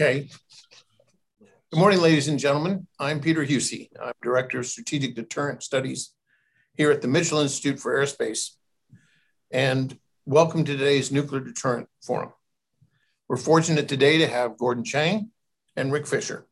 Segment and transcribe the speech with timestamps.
[0.00, 0.28] Okay.
[1.40, 2.86] Good morning, ladies and gentlemen.
[3.00, 3.88] I'm Peter Huessy.
[4.00, 6.14] I'm Director of Strategic Deterrent Studies
[6.76, 8.50] here at the Mitchell Institute for Aerospace.
[9.50, 12.32] And welcome to today's Nuclear Deterrent Forum.
[13.26, 15.32] We're fortunate today to have Gordon Chang
[15.74, 16.46] and Rick Fisher.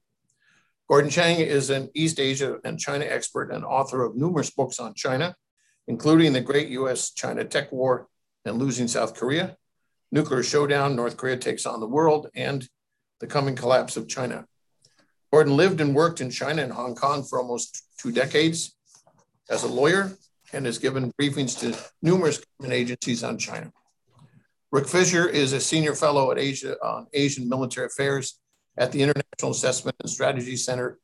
[0.88, 4.92] Gordon Chang is an East Asia and China expert and author of numerous books on
[4.94, 5.36] China,
[5.86, 8.08] including The Great US China Tech War
[8.44, 9.56] and Losing South Korea,
[10.10, 12.68] Nuclear Showdown, North Korea Takes on the World, and
[13.20, 14.46] The Coming Collapse of China.
[15.32, 18.76] Gordon lived and worked in China and Hong Kong for almost two decades
[19.48, 20.12] as a lawyer
[20.52, 23.72] and has given briefings to numerous government agencies on China.
[24.70, 28.38] Rick Fisher is a senior fellow at Asia on Asian Military Affairs
[28.76, 30.98] at the International Assessment and Strategy Center.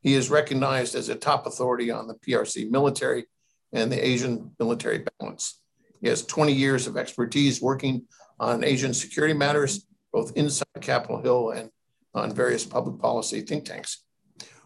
[0.00, 3.24] He is recognized as a top authority on the PRC military
[3.72, 5.60] and the Asian military balance.
[6.00, 8.06] He has 20 years of expertise working
[8.38, 11.70] on Asian security matters, both inside Capitol Hill and
[12.14, 14.04] on various public policy think tanks.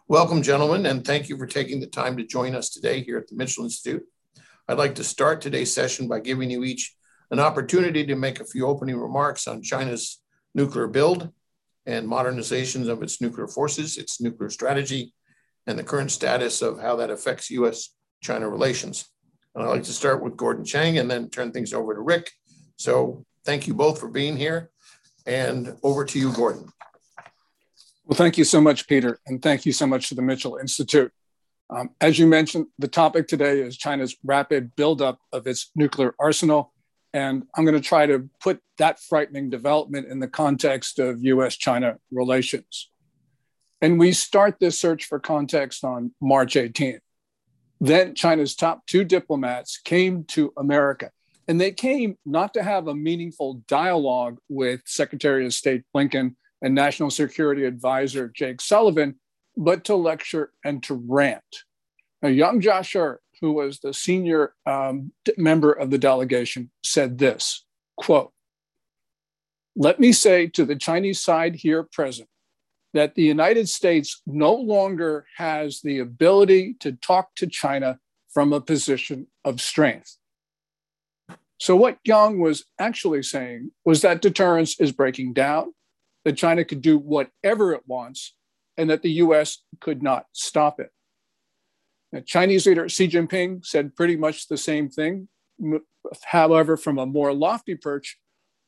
[0.07, 3.29] Welcome, gentlemen, and thank you for taking the time to join us today here at
[3.29, 4.05] the Mitchell Institute.
[4.69, 6.95] I'd like to start today's session by giving you each
[7.31, 10.21] an opportunity to make a few opening remarks on China's
[10.55, 11.31] nuclear build
[11.87, 15.15] and modernizations of its nuclear forces, its nuclear strategy,
[15.67, 19.09] and the current status of how that affects US China relations.
[19.55, 22.33] And I'd like to start with Gordon Chang and then turn things over to Rick.
[22.77, 24.71] So thank you both for being here.
[25.29, 26.73] And over to you, Gordon.
[28.07, 31.13] Well, thank you so much, Peter, and thank you so much to the Mitchell Institute.
[31.69, 36.73] Um, as you mentioned, the topic today is China's rapid buildup of its nuclear arsenal.
[37.13, 41.57] And I'm going to try to put that frightening development in the context of US
[41.57, 42.91] China relations.
[43.83, 47.01] And we start this search for context on March 18th.
[47.83, 51.11] Then China's top two diplomats came to America.
[51.49, 56.75] And they came not to have a meaningful dialogue with Secretary of State Blinken and
[56.75, 59.19] National Security Advisor Jake Sullivan,
[59.57, 61.43] but to lecture and to rant.
[62.21, 67.65] Now, Yang Jiechi, who was the senior um, member of the delegation, said this
[67.97, 68.33] quote,
[69.75, 72.29] Let me say to the Chinese side here present
[72.95, 77.99] that the United States no longer has the ability to talk to China
[78.33, 80.17] from a position of strength.
[81.59, 85.75] So, what Yang was actually saying was that deterrence is breaking down
[86.25, 88.35] that China could do whatever it wants
[88.77, 90.91] and that the US could not stop it.
[92.13, 95.29] Now, Chinese leader Xi Jinping said pretty much the same thing,
[96.25, 98.19] however, from a more lofty perch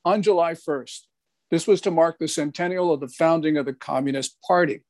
[0.04, 1.00] on July 1st.
[1.50, 4.82] This was to mark the centennial of the founding of the Communist Party.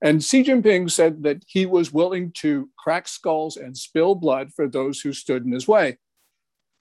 [0.00, 4.68] And Xi Jinping said that he was willing to crack skulls and spill blood for
[4.68, 5.98] those who stood in his way.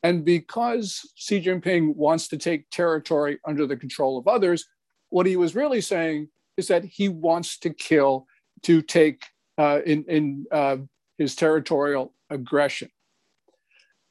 [0.04, 4.66] And because Xi Jinping wants to take territory under the control of others,
[5.10, 8.28] what he was really saying is that he wants to kill
[8.64, 9.24] to take
[9.58, 10.78] uh, in, in uh,
[11.18, 12.90] his territorial aggression.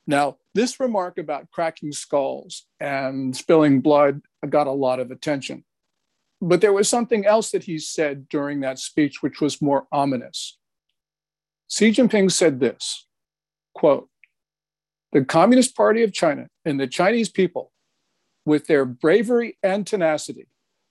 [0.07, 5.65] Now, this remark about cracking skulls and spilling blood got a lot of attention.
[6.41, 10.59] But there was something else that he said during that speech, which was more ominous.
[11.69, 13.07] Xi Jinping said this
[13.75, 14.09] quote,
[15.17, 17.73] the Communist Party of China and the Chinese people,
[18.45, 20.47] with their bravery and tenacity,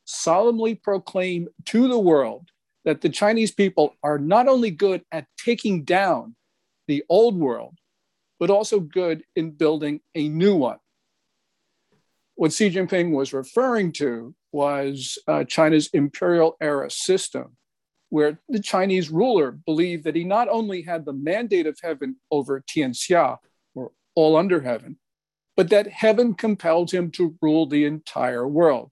[0.05, 2.49] solemnly proclaim to the world
[2.85, 6.35] that the Chinese people are not only good at taking down
[6.87, 7.77] the old world,
[8.39, 10.79] but also good in building a new one.
[12.33, 17.57] What Xi Jinping was referring to was uh, China's imperial era system,
[18.09, 22.63] where the Chinese ruler believed that he not only had the mandate of heaven over
[22.67, 23.37] Tianxia,
[24.15, 24.97] all under heaven,
[25.55, 28.91] but that heaven compelled him to rule the entire world.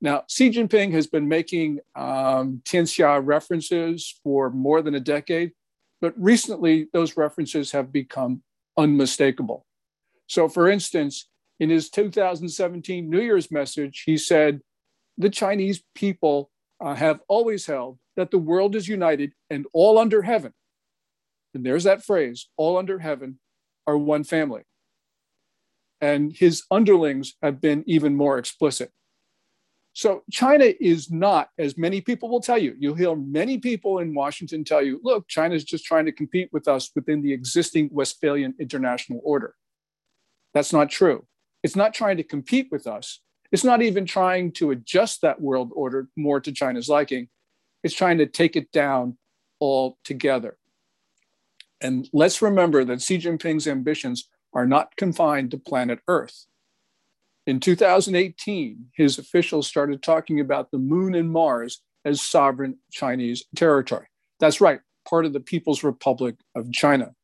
[0.00, 5.52] Now, Xi Jinping has been making um, Tianxia references for more than a decade,
[6.00, 8.42] but recently those references have become
[8.78, 9.66] unmistakable.
[10.26, 11.28] So, for instance,
[11.58, 14.60] in his 2017 New Year's message, he said,
[15.18, 16.50] The Chinese people
[16.80, 20.54] uh, have always held that the world is united and all under heaven.
[21.52, 23.38] And there's that phrase, all under heaven
[23.86, 24.62] are one family.
[26.00, 28.90] And his underlings have been even more explicit.
[29.92, 34.14] So China is not, as many people will tell you, you'll hear many people in
[34.14, 37.90] Washington tell you, look, China is just trying to compete with us within the existing
[37.92, 39.54] Westphalian international order.
[40.54, 41.26] That's not true.
[41.62, 43.20] It's not trying to compete with us.
[43.52, 47.28] It's not even trying to adjust that world order more to China's liking.
[47.82, 49.18] It's trying to take it down
[49.60, 50.56] altogether.
[51.80, 56.46] And let's remember that Xi Jinping's ambitions are not confined to planet Earth.
[57.46, 64.06] In 2018, his officials started talking about the moon and Mars as sovereign Chinese territory.
[64.40, 67.14] That's right, part of the People's Republic of China.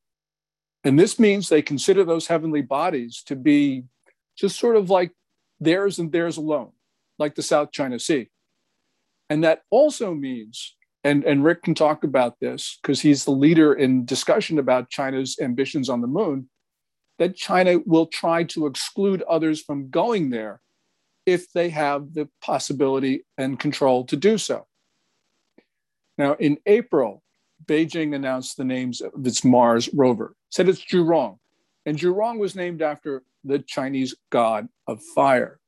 [0.84, 3.84] And this means they consider those heavenly bodies to be
[4.36, 5.12] just sort of like
[5.58, 6.72] theirs and theirs alone,
[7.18, 8.28] like the South China Sea.
[9.28, 10.75] And that also means,
[11.06, 15.38] and, and Rick can talk about this because he's the leader in discussion about China's
[15.40, 16.50] ambitions on the moon,
[17.20, 20.60] that China will try to exclude others from going there
[21.24, 24.66] if they have the possibility and control to do so.
[26.18, 27.22] Now, in April,
[27.64, 31.38] Beijing announced the names of its Mars rover, said it's Zhurong.
[31.84, 35.60] And Zhurong was named after the Chinese god of fire.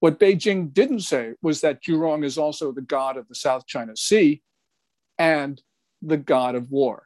[0.00, 3.96] What Beijing didn't say was that Zhurong is also the god of the South China
[3.96, 4.42] Sea
[5.18, 5.62] and
[6.02, 7.04] the god of war.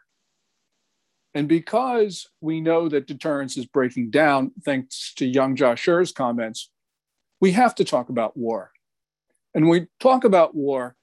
[1.35, 6.70] And because we know that deterrence is breaking down, thanks to Yang Jiechi's comments,
[7.41, 8.70] we have to talk about war.
[9.52, 10.94] And when we talk about war,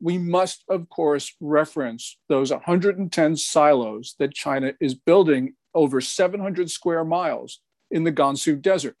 [0.00, 7.04] we must, of course, reference those 110 silos that China is building over 700 square
[7.04, 8.96] miles in the Gansu Desert.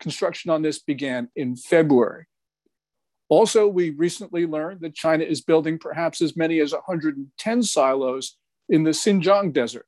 [0.00, 2.26] Construction on this began in February.
[3.28, 8.36] Also, we recently learned that China is building perhaps as many as 110 silos
[8.68, 9.86] in the Xinjiang Desert.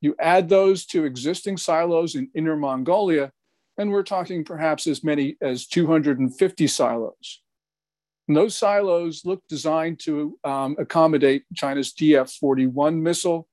[0.00, 3.32] You add those to existing silos in Inner Mongolia,
[3.76, 7.42] and we're talking perhaps as many as 250 silos.
[8.26, 13.48] And those silos look designed to um, accommodate China's DF 41 missile,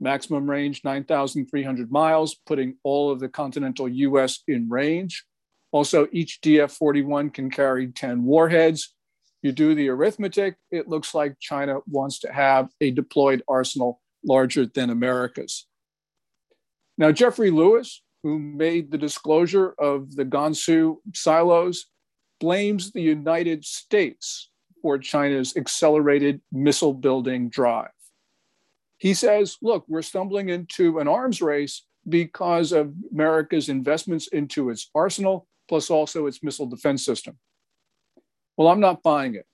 [0.00, 5.24] maximum range 9,300 miles, putting all of the continental US in range.
[5.72, 8.94] Also, each DF 41 can carry 10 warheads.
[9.42, 14.66] You do the arithmetic, it looks like China wants to have a deployed arsenal larger
[14.66, 15.66] than America's.
[16.96, 21.86] Now, Jeffrey Lewis, who made the disclosure of the Gansu silos,
[22.40, 24.50] blames the United States
[24.82, 27.90] for China's accelerated missile building drive.
[28.98, 34.90] He says, look, we're stumbling into an arms race because of America's investments into its
[34.94, 37.38] arsenal, plus also its missile defense system.
[38.56, 39.46] Well, I'm not buying it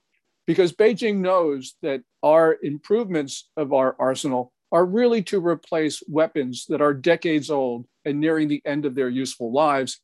[0.47, 6.81] because Beijing knows that our improvements of our arsenal are really to replace weapons that
[6.81, 10.01] are decades old and nearing the end of their useful lives.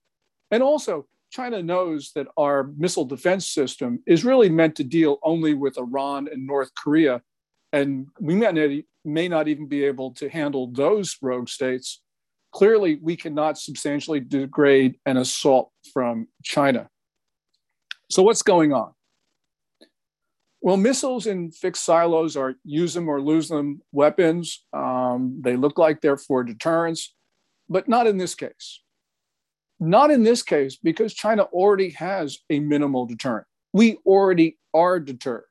[0.50, 5.54] And also, China knows that our missile defense system is really meant to deal only
[5.54, 7.22] with Iran and North Korea.
[7.72, 12.02] And we may may not even be able to handle those rogue states.
[12.52, 16.88] Clearly, we cannot substantially degrade an assault from China.
[18.10, 18.92] So, what's going on?
[20.62, 24.64] Well, missiles in fixed silos are use them or lose them weapons.
[24.72, 27.14] Um, they look like they're for deterrence,
[27.68, 28.80] but not in this case.
[29.78, 33.46] Not in this case, because China already has a minimal deterrent.
[33.72, 35.44] We already are deterred.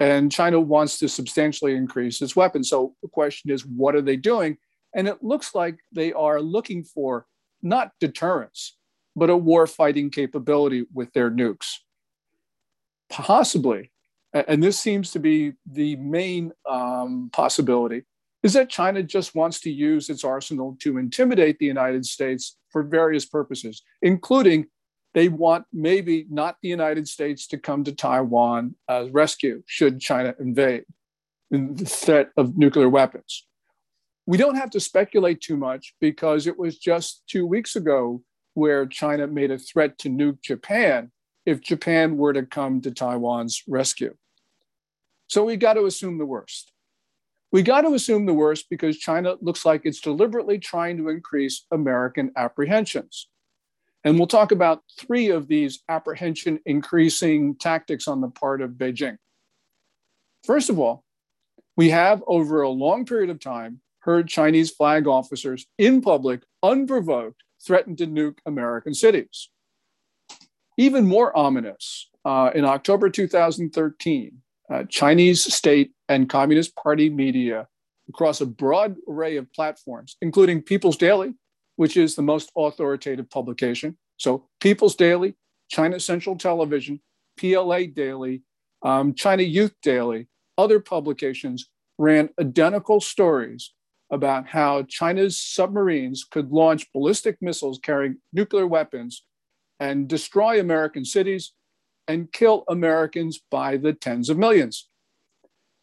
[0.00, 2.68] And China wants to substantially increase its weapons.
[2.68, 4.58] So the question is, what are they doing?
[4.94, 7.26] And it looks like they are looking for
[7.62, 8.76] not deterrence,
[9.16, 11.74] but a war fighting capability with their nukes.
[13.08, 13.92] Possibly,
[14.32, 18.02] and this seems to be the main um, possibility,
[18.42, 22.82] is that China just wants to use its arsenal to intimidate the United States for
[22.82, 24.66] various purposes, including
[25.14, 30.34] they want maybe not the United States to come to Taiwan as rescue should China
[30.40, 30.84] invade
[31.50, 33.46] in the threat of nuclear weapons.
[34.26, 38.22] We don't have to speculate too much because it was just two weeks ago
[38.54, 41.12] where China made a threat to nuke Japan
[41.46, 44.16] if Japan were to come to Taiwan's rescue.
[45.28, 46.72] So we got to assume the worst.
[47.52, 51.66] We got to assume the worst because China looks like it's deliberately trying to increase
[51.70, 53.28] American apprehensions.
[54.04, 59.16] And we'll talk about three of these apprehension increasing tactics on the part of Beijing.
[60.44, 61.04] First of all,
[61.76, 67.42] we have over a long period of time heard Chinese flag officers in public, unprovoked,
[67.66, 69.48] threaten to nuke American cities.
[70.76, 77.66] Even more ominous, uh, in October 2013, uh, Chinese state and Communist Party media
[78.08, 81.34] across a broad array of platforms, including People's Daily,
[81.76, 83.96] which is the most authoritative publication.
[84.16, 85.34] So, People's Daily,
[85.68, 87.00] China Central Television,
[87.38, 88.42] PLA Daily,
[88.82, 93.72] um, China Youth Daily, other publications ran identical stories
[94.10, 99.24] about how China's submarines could launch ballistic missiles carrying nuclear weapons
[99.80, 101.52] and destroy American cities
[102.06, 104.88] and kill Americans by the tens of millions.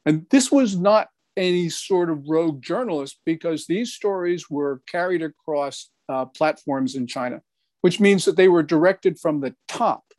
[0.06, 5.90] And this was not any sort of rogue journalist because these stories were carried across
[6.10, 7.42] uh, platforms in China.
[7.82, 10.14] which means that they were directed from the top,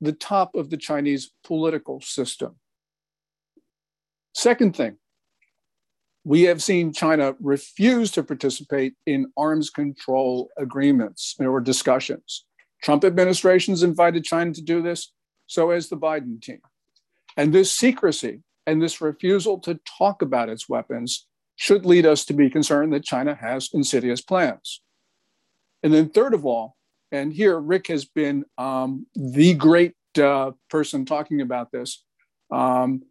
[0.00, 2.56] the top of the Chinese political system.
[4.34, 4.96] Second thing,
[6.24, 12.44] we have seen China refuse to participate in arms control agreements or discussions.
[12.82, 15.12] Trump administrations invited China to do this,
[15.46, 16.60] so has the Biden team.
[17.36, 22.32] And this secrecy and this refusal to talk about its weapons should lead us to
[22.32, 24.80] be concerned that China has insidious plans.
[25.82, 26.76] And then, third of all,
[27.10, 32.04] and here Rick has been um, the great uh, person talking about this.
[32.52, 33.02] Um,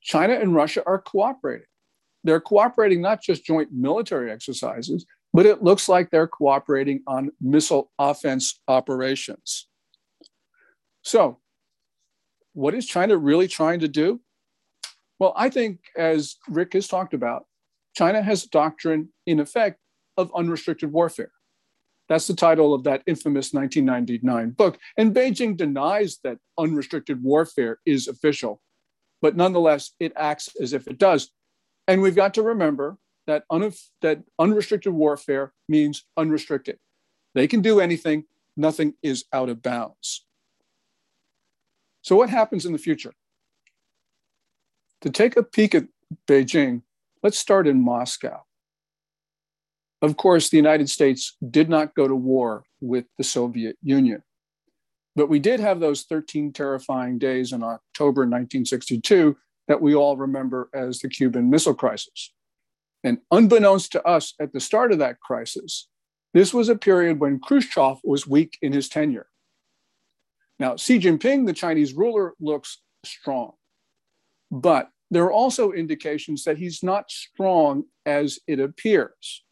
[0.00, 1.66] China and Russia are cooperating.
[2.22, 7.90] They're cooperating not just joint military exercises, but it looks like they're cooperating on missile
[7.98, 9.66] offense operations.
[11.02, 11.38] So,
[12.52, 14.20] what is China really trying to do?
[15.18, 17.46] Well, I think, as Rick has talked about,
[17.94, 19.80] China has a doctrine, in effect,
[20.16, 21.32] of unrestricted warfare.
[22.08, 24.78] That's the title of that infamous 1999 book.
[24.96, 28.60] And Beijing denies that unrestricted warfare is official,
[29.20, 31.30] but nonetheless, it acts as if it does.
[31.86, 36.78] And we've got to remember that, un- that unrestricted warfare means unrestricted.
[37.34, 38.24] They can do anything,
[38.56, 40.24] nothing is out of bounds.
[42.02, 43.12] So, what happens in the future?
[45.02, 45.84] To take a peek at
[46.26, 46.82] Beijing,
[47.22, 48.42] let's start in Moscow.
[50.02, 54.22] Of course, the United States did not go to war with the Soviet Union.
[55.16, 59.36] But we did have those 13 terrifying days in October 1962
[59.66, 62.32] that we all remember as the Cuban Missile Crisis.
[63.02, 65.88] And unbeknownst to us at the start of that crisis,
[66.34, 69.26] this was a period when Khrushchev was weak in his tenure.
[70.58, 73.52] Now, Xi Jinping, the Chinese ruler, looks strong,
[74.50, 79.44] but there are also indications that he's not strong as it appears.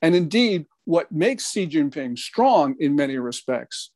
[0.00, 3.90] And indeed, what makes Xi Jinping strong in many respects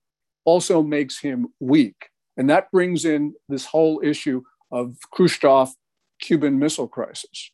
[0.45, 2.11] also makes him weak.
[2.37, 5.71] And that brings in this whole issue of Khrushchev
[6.21, 7.51] Cuban Missile Crisis.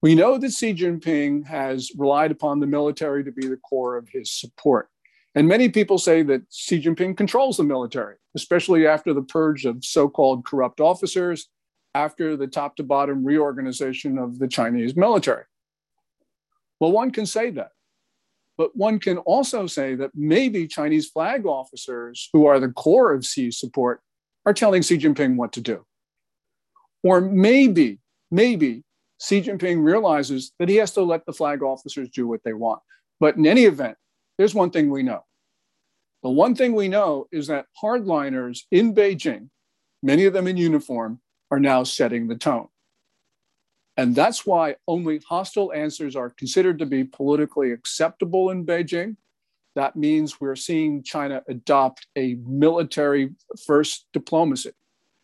[0.00, 4.08] We know that Xi Jinping has relied upon the military to be the core of
[4.08, 4.88] his support.
[5.34, 9.84] And many people say that Xi Jinping controls the military, especially after the purge of
[9.84, 11.48] so called corrupt officers,
[11.98, 15.44] after the top to bottom reorganization of the Chinese military.
[16.78, 17.72] Well, one can say that.
[18.56, 23.26] But one can also say that maybe Chinese flag officers, who are the core of
[23.26, 24.00] Xi's support,
[24.46, 25.84] are telling Xi Jinping what to do.
[27.02, 27.98] Or maybe,
[28.30, 28.84] maybe
[29.20, 32.80] Xi Jinping realizes that he has to let the flag officers do what they want.
[33.18, 33.96] But in any event,
[34.36, 35.24] there's one thing we know.
[36.22, 39.50] The one thing we know is that hardliners in Beijing,
[40.02, 42.68] many of them in uniform, are now setting the tone.
[43.96, 49.16] And that's why only hostile answers are considered to be politically acceptable in Beijing.
[49.74, 53.30] That means we're seeing China adopt a military
[53.66, 54.70] first diplomacy.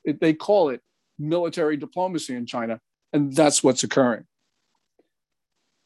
[0.05, 0.81] It, they call it
[1.19, 2.81] military diplomacy in China,
[3.13, 4.25] and that's what's occurring.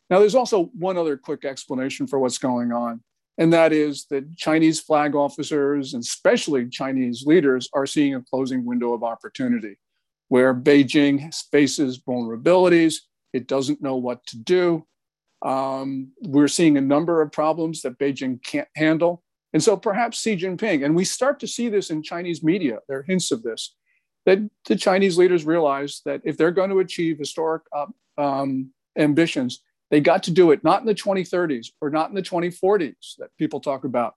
[0.08, 3.02] Now, there's also one other quick explanation for what's going on,
[3.36, 8.64] and that is that Chinese flag officers, and especially Chinese leaders, are seeing a closing
[8.64, 9.76] window of opportunity
[10.28, 12.96] where Beijing faces vulnerabilities.
[13.32, 14.86] It doesn't know what to do.
[15.42, 19.22] Um, we're seeing a number of problems that Beijing can't handle.
[19.52, 22.98] And so perhaps Xi Jinping, and we start to see this in Chinese media, there
[22.98, 23.74] are hints of this,
[24.26, 27.86] that the Chinese leaders realize that if they're going to achieve historic uh,
[28.18, 32.22] um, ambitions, they got to do it not in the 2030s or not in the
[32.22, 34.14] 2040s that people talk about,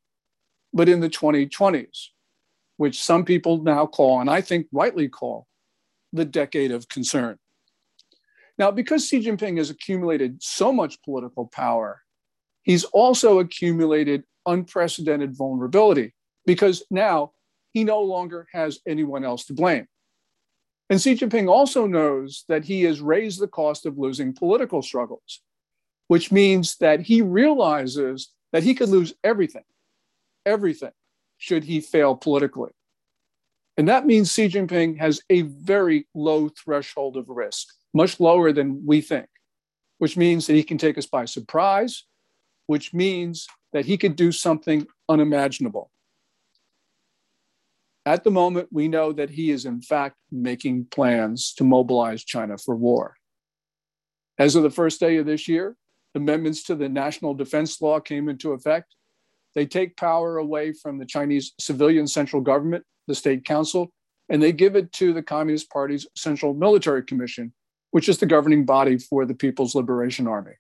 [0.74, 2.08] but in the 2020s,
[2.75, 5.48] which some people now call, and I think rightly call,
[6.13, 7.38] the decade of concern.
[8.58, 12.01] Now, because Xi Jinping has accumulated so much political power,
[12.63, 16.13] he's also accumulated unprecedented vulnerability
[16.46, 17.32] because now
[17.74, 19.88] he no longer has anyone else to blame.
[20.89, 25.41] And Xi Jinping also knows that he has raised the cost of losing political struggles,
[26.08, 29.63] which means that he realizes that he could lose everything,
[30.46, 30.91] everything,
[31.38, 32.72] should he fail politically.
[33.78, 38.86] And that means Xi Jinping has a very low threshold of risk, much lower than
[38.86, 39.28] we think,
[39.98, 42.06] which means that he can take us by surprise,
[42.68, 45.90] which means that he could do something unimaginable.
[48.06, 52.58] At the moment, we know that he is, in fact, making plans to mobilize China
[52.58, 53.16] for war.
[54.40, 55.78] As of the first day of this year,
[56.16, 58.96] amendments to the national defense law came into effect.
[59.54, 63.91] They take power away from the Chinese civilian central government the state council,
[64.30, 67.53] and they give it to the Communist Party's Central Military Commission,
[67.91, 70.53] which is the governing body for the People's Liberation Army.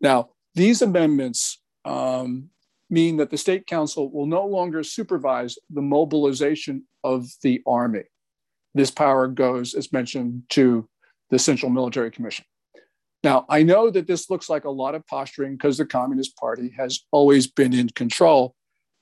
[0.00, 2.48] Now, these amendments um,
[2.88, 8.04] mean that the State Council will no longer supervise the mobilization of the Army.
[8.74, 10.88] This power goes, as mentioned, to
[11.28, 12.46] the Central Military Commission.
[13.22, 16.72] Now, I know that this looks like a lot of posturing because the Communist Party
[16.78, 18.54] has always been in control,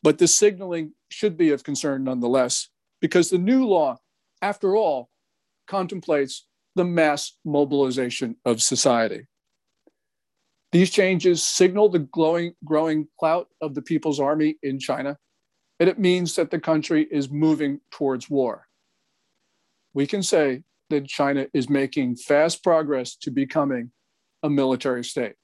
[0.03, 2.69] but the signaling should be of concern nonetheless,
[3.01, 3.99] because the new law,
[4.43, 5.11] after all,
[5.67, 9.27] contemplates the mass mobilization of society.
[10.73, 15.17] These changes signal the glowing, growing clout of the People's Army in China,
[15.81, 18.67] and it means that the country is moving towards war.
[19.95, 23.91] We can say that China is making fast progress to becoming
[24.43, 25.35] a military state.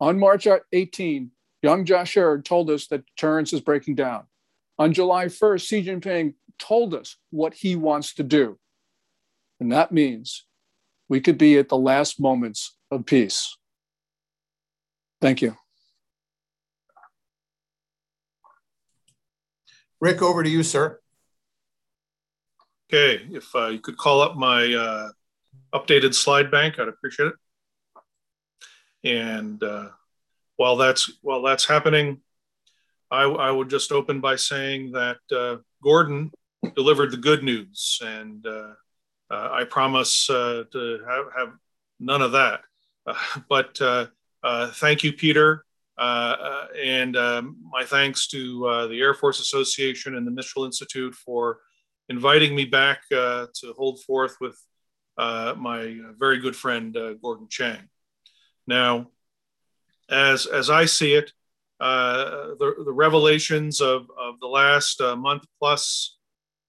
[0.00, 1.30] On March 18,
[1.64, 4.24] Yang Jiechi told us that deterrence is breaking down.
[4.78, 8.58] On July 1st, Xi Jinping told us what he wants to do.
[9.58, 10.44] And that means
[11.08, 13.56] we could be at the last moments of peace.
[15.22, 15.56] Thank you.
[20.02, 21.00] Rick, over to you, sir.
[22.92, 25.08] Okay, if uh, you could call up my uh,
[25.74, 27.34] updated slide bank, I'd appreciate it.
[29.02, 29.88] And uh,
[30.56, 32.20] while that's while that's happening,
[33.10, 36.30] I, I, would just open by saying that uh, Gordon
[36.74, 38.72] delivered the good news, and uh,
[39.30, 41.52] uh, I promise to have, have,
[42.00, 42.60] none of that.
[43.48, 43.78] but
[44.74, 45.64] thank you, Peter,
[45.98, 51.58] and um, my thanks to the Air Force Association and the Mitchell Institute for
[52.08, 54.58] inviting me back uh, to hold forth with
[55.16, 57.88] uh, my very good friend uh, Gordon Chang.
[58.66, 59.10] Now,
[60.10, 61.32] as as I see it,
[61.80, 66.16] uh, the, the revelations of, of the last uh, month plus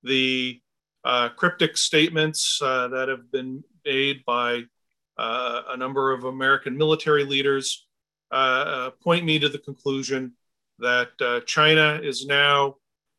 [0.04, 0.62] the
[1.04, 4.63] uh, cryptic statements that have been made by
[5.17, 7.88] a number of American military leaders
[9.02, 10.34] point me to the conclusion
[10.80, 11.10] that
[11.45, 12.76] China is now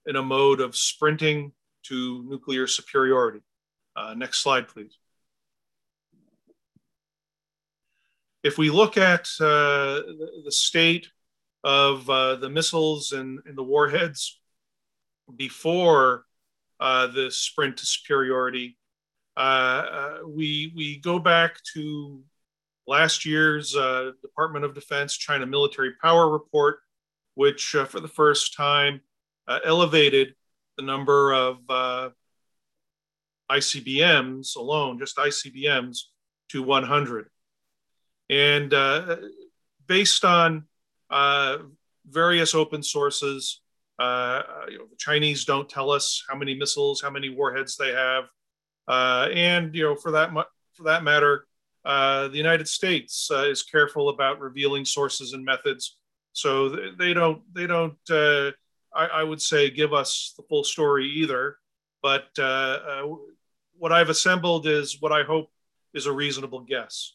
[0.07, 1.53] in a mode of sprinting
[1.85, 3.41] to nuclear superiority.
[3.95, 4.99] Uh, next slide, please.
[8.47, 10.07] If we look at uh,
[10.45, 11.09] the, state
[11.65, 14.39] of uh, the missiles and, and, the warheads
[15.35, 16.27] before
[16.79, 18.79] uh, the sprint to superiority,
[19.37, 22.23] uh, uh, we, we go back to
[22.87, 23.73] last year's
[24.23, 26.79] Department of Defense China Military Power Report,
[27.35, 29.01] which for the first time
[29.65, 30.37] elevated
[30.77, 32.11] the number of uh,
[33.51, 35.99] ICBMs alone, just ICBMs,
[36.51, 37.29] to 100.
[38.29, 39.17] And uh,
[39.87, 40.65] based on
[41.11, 41.59] uh,
[42.09, 43.61] various open sources,
[43.99, 47.93] uh, you know, the Chinese don't tell us how many missiles, how many warheads they
[47.93, 48.25] have,
[48.89, 50.31] uh, and you know, for that
[50.75, 51.47] for that matter,
[51.85, 55.97] uh, the United States is careful about revealing sources and methods,
[56.33, 57.97] so they don't they don't
[58.97, 61.57] I, I, would say, give us the full story either.
[62.03, 63.15] But uh, uh,
[63.79, 65.51] what I've assembled is what I hope
[65.93, 67.13] is a reasonable guess.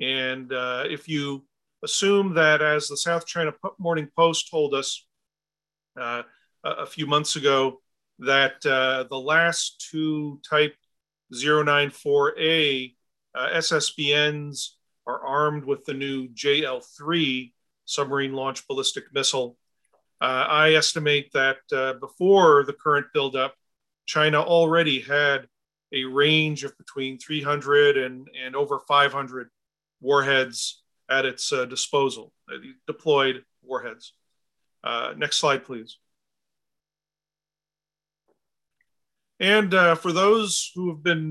[0.00, 1.44] And uh, if you
[1.82, 5.06] assume that, as the South China Morning Post told us
[6.00, 6.22] uh,
[6.64, 7.80] a few months ago,
[8.18, 10.74] that uh, the last two Type
[11.34, 12.94] 094A
[13.34, 14.68] uh, SSBNs
[15.06, 17.52] are armed with the new JL 3
[17.84, 19.56] submarine launched ballistic missile.
[20.20, 23.54] Uh, I estimate that uh, before the current buildup,
[24.06, 25.48] China already had
[25.92, 29.50] a range of between 300 and, and over 500
[30.02, 34.12] warheads at its uh, disposal, uh, deployed warheads.
[34.84, 35.96] Uh, next slide, please.
[39.40, 41.30] And uh, for those who have been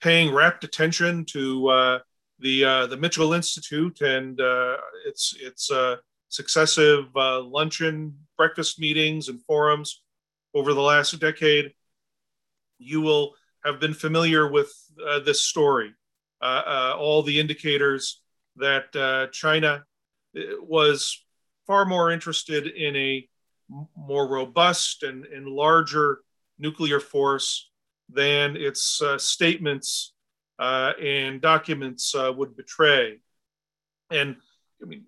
[0.00, 2.00] paying rapt attention to
[2.38, 4.38] the the Mitchell Institute and
[5.04, 5.70] its its
[6.34, 10.02] successive uh, luncheon, breakfast meetings, and forums
[10.52, 11.72] over the last decade,
[12.78, 13.34] you will
[13.64, 14.72] have been familiar with
[15.06, 15.94] uh, this story.
[16.40, 18.20] Uh, uh all the indicators
[18.56, 19.84] that uh, China
[20.36, 21.24] uh, was
[21.66, 23.28] far more interested in a
[23.96, 26.20] more robust and, and larger
[26.58, 27.70] nuclear force
[28.10, 30.12] than its statements
[30.58, 33.18] and documents would betray.
[34.10, 34.36] And
[34.82, 35.04] I mean,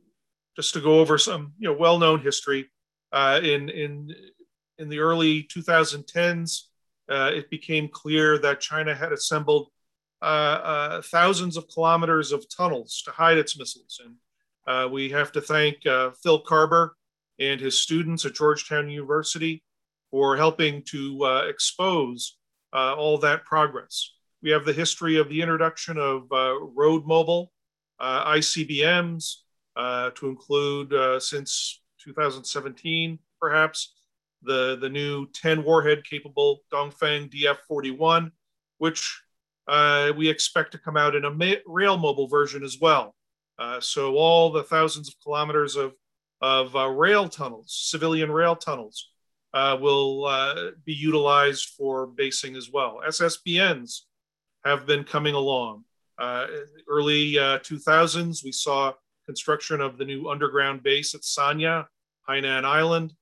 [0.56, 2.70] just to go over some you know well-known history
[3.12, 4.14] in in
[4.78, 6.62] in the early 2010s
[7.08, 9.68] uh, it became clear that china had assembled
[10.22, 14.00] uh, uh thousands of kilometers of tunnels to hide its missiles.
[14.04, 14.14] And
[14.66, 16.90] uh, we have to thank uh, phil Karber
[17.38, 19.62] and his students at georgetown university
[20.10, 22.38] for helping to expose
[22.72, 24.12] all that progress.
[24.42, 27.52] We have the history of the introduction of road mobile
[28.00, 29.34] icbms
[29.76, 33.95] to include since 2017, perhaps,
[34.46, 38.30] the, the new 10 warhead capable Dongfeng DF 41,
[38.78, 39.20] which
[39.68, 43.14] uh, we expect to come out in a rail mobile version as well.
[43.58, 45.94] Uh, so all the thousands of kilometers of,
[46.40, 49.10] of uh, rail tunnels, civilian rail tunnels,
[49.54, 53.00] uh, will uh, be utilized for basing as well.
[53.08, 54.02] SSBNs
[54.64, 55.84] have been coming along.
[56.18, 56.46] Uh,
[56.88, 58.92] early 2000s, we saw
[59.26, 61.86] construction of the new underground base at Sanya,
[62.28, 63.12] Hainan Island,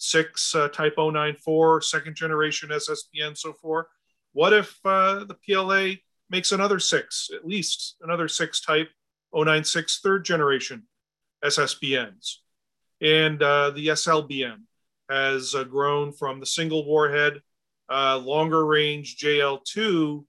[0.00, 3.86] six Type 094, second generation SSBN, so forth.
[4.32, 5.94] What if uh, the PLA
[6.28, 8.88] makes another six, at least another six type
[9.34, 10.84] 096 third generation
[11.44, 12.36] SSBNs?
[13.00, 14.58] And uh, the SLBM
[15.08, 17.42] has uh, grown from the single warhead,
[17.90, 20.24] uh, longer range JL2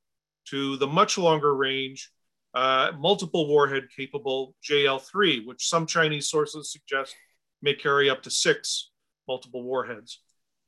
[0.47, 2.11] to the much longer range,
[2.55, 7.15] uh, multiple warhead capable JL3, which some Chinese sources suggest
[7.61, 8.90] may carry up to six
[9.27, 10.19] multiple warheads.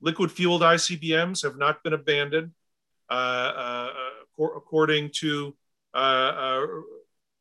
[0.02, 2.52] Liquid fueled ICBMs have not been abandoned.
[3.10, 3.90] Uh, uh,
[4.56, 5.56] according to
[5.94, 6.66] uh,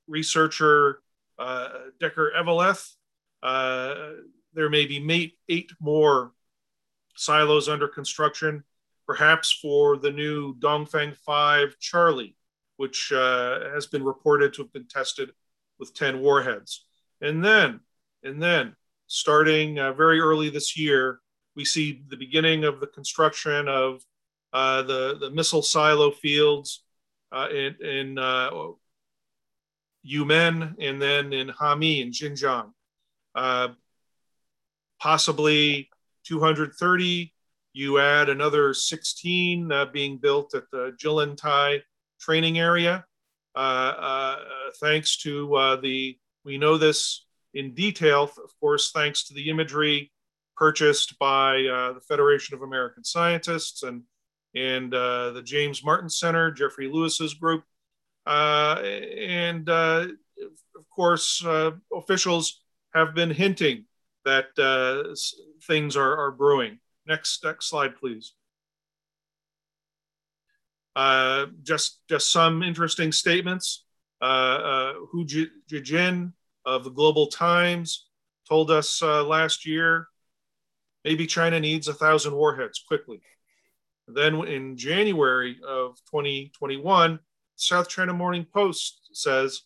[0.07, 1.01] researcher
[1.99, 2.95] Decker Eveleth,
[3.43, 6.33] there may be eight more
[7.17, 8.65] silos under construction,
[9.07, 12.37] perhaps for the new Dongfeng 5 Charlie,
[12.77, 15.31] which uh, has been reported to have been tested
[15.79, 16.85] with 10 warheads.
[17.21, 17.81] And then,
[18.23, 18.77] and then,
[19.13, 21.21] starting uh, very early this year,
[21.55, 24.03] we see the beginning of the construction of
[24.55, 26.85] uh, the, the missile silo fields
[27.31, 28.51] uh, in, in uh,
[30.07, 32.73] Yumen and then in Hami in Xinjiang.
[33.35, 33.69] Uh,
[34.99, 35.91] possibly
[36.25, 37.35] 230.
[37.75, 41.81] You add another 16 uh, being built at the Jilantai
[42.19, 43.05] training area.
[43.55, 44.37] Uh,
[44.81, 50.13] thanks to the, we know this in detail, of course, thanks to the imagery
[50.57, 51.55] purchased by
[51.95, 54.03] the Federation of American Scientists and
[54.55, 57.65] and uh, the James Martin Center, Jeffrey Lewis's group.
[58.27, 60.07] Uh, and uh,
[60.77, 62.63] of course, uh, officials
[62.95, 63.87] have been hinting
[64.25, 65.15] that uh,
[65.67, 66.79] things are, are brewing.
[67.07, 68.35] Next, next slide, please.
[70.95, 73.85] Uh, just, just some interesting statements.
[74.21, 76.33] Hu Xijin
[76.65, 78.09] of the Global Times
[78.49, 80.09] told us last year
[81.05, 83.21] maybe China needs a thousand warheads quickly.
[84.09, 87.19] Then in January of 2021,
[87.57, 89.63] South China Morning Post says,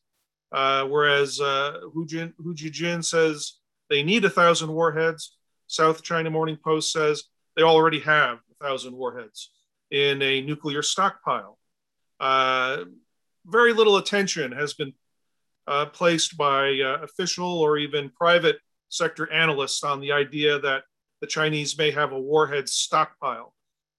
[0.53, 3.55] uh, whereas uh, Hu, Jin, Hu Xijin says
[3.89, 7.25] they need a thousand warheads, South China Morning Post says
[7.57, 9.51] they already have a thousand warheads
[9.91, 11.59] in a nuclear stockpile.
[12.21, 12.85] Uh,
[13.47, 14.93] very little attention has been
[15.67, 20.85] uh, placed by uh, official or even private sector analysts on the idea that
[21.21, 23.55] the Chinese may have a warhead stockpile.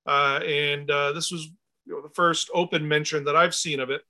[0.05, 1.49] Uh, and uh, this was
[1.85, 4.01] you know, the first open mention that I've seen of it.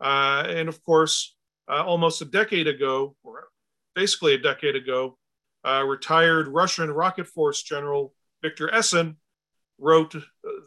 [0.00, 1.36] Uh, and of course,
[1.68, 3.48] uh, almost a decade ago, or
[3.94, 5.16] basically a decade ago,
[5.64, 9.16] uh, retired Russian rocket force general Victor Yesin
[9.78, 10.14] wrote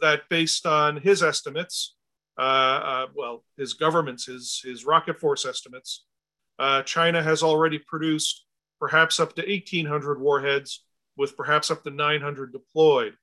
[0.01, 1.95] that based on his estimates,
[2.37, 6.05] well, his government's, his, his rocket force estimates,
[6.83, 8.45] China has already produced
[8.79, 10.85] perhaps up to 1,800 warheads
[11.17, 13.13] with perhaps up to 900 deployed.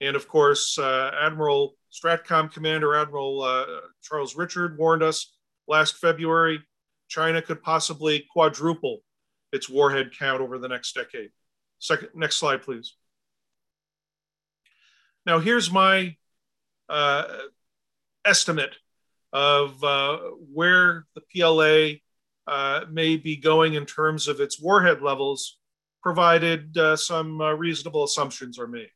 [0.00, 3.66] And of course, uh, Admiral Stratcom Commander Admiral uh,
[4.02, 5.34] Charles Richard warned us
[5.66, 6.60] last February
[7.08, 9.00] China could possibly quadruple
[9.52, 11.30] its warhead count over the next decade.
[11.78, 12.94] Second, next slide, please.
[15.24, 16.16] Now, here's my
[16.88, 17.24] uh,
[18.24, 18.74] estimate
[19.32, 20.18] of uh,
[20.52, 21.98] where the PLA
[22.46, 25.58] uh, may be going in terms of its warhead levels,
[26.02, 28.90] provided uh, some reasonable assumptions are made.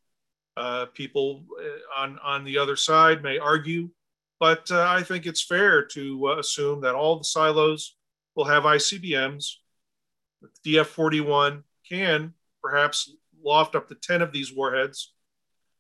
[0.57, 3.89] Uh, people uh, on, on the other side may argue,
[4.41, 7.97] but uh, I think it's fair to uh, assume that all the silos
[8.35, 9.55] will have ICBMs.
[10.67, 15.13] DF 41 can perhaps loft up to 10 of these warheads.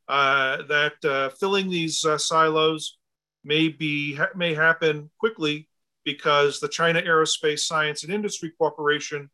[0.08, 2.98] Uh, that uh, filling these silos
[3.44, 5.68] may, be, may happen quickly
[6.04, 9.30] because the China Aerospace Science and Industry Corporation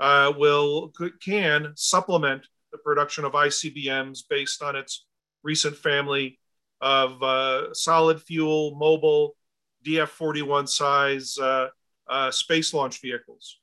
[0.00, 5.06] will can supplement the production of ICBMs based on its
[5.42, 6.38] recent family
[6.80, 9.36] of uh, solid fuel, mobile,
[9.84, 11.68] DF 41 size uh,
[12.08, 13.58] uh, space launch vehicles.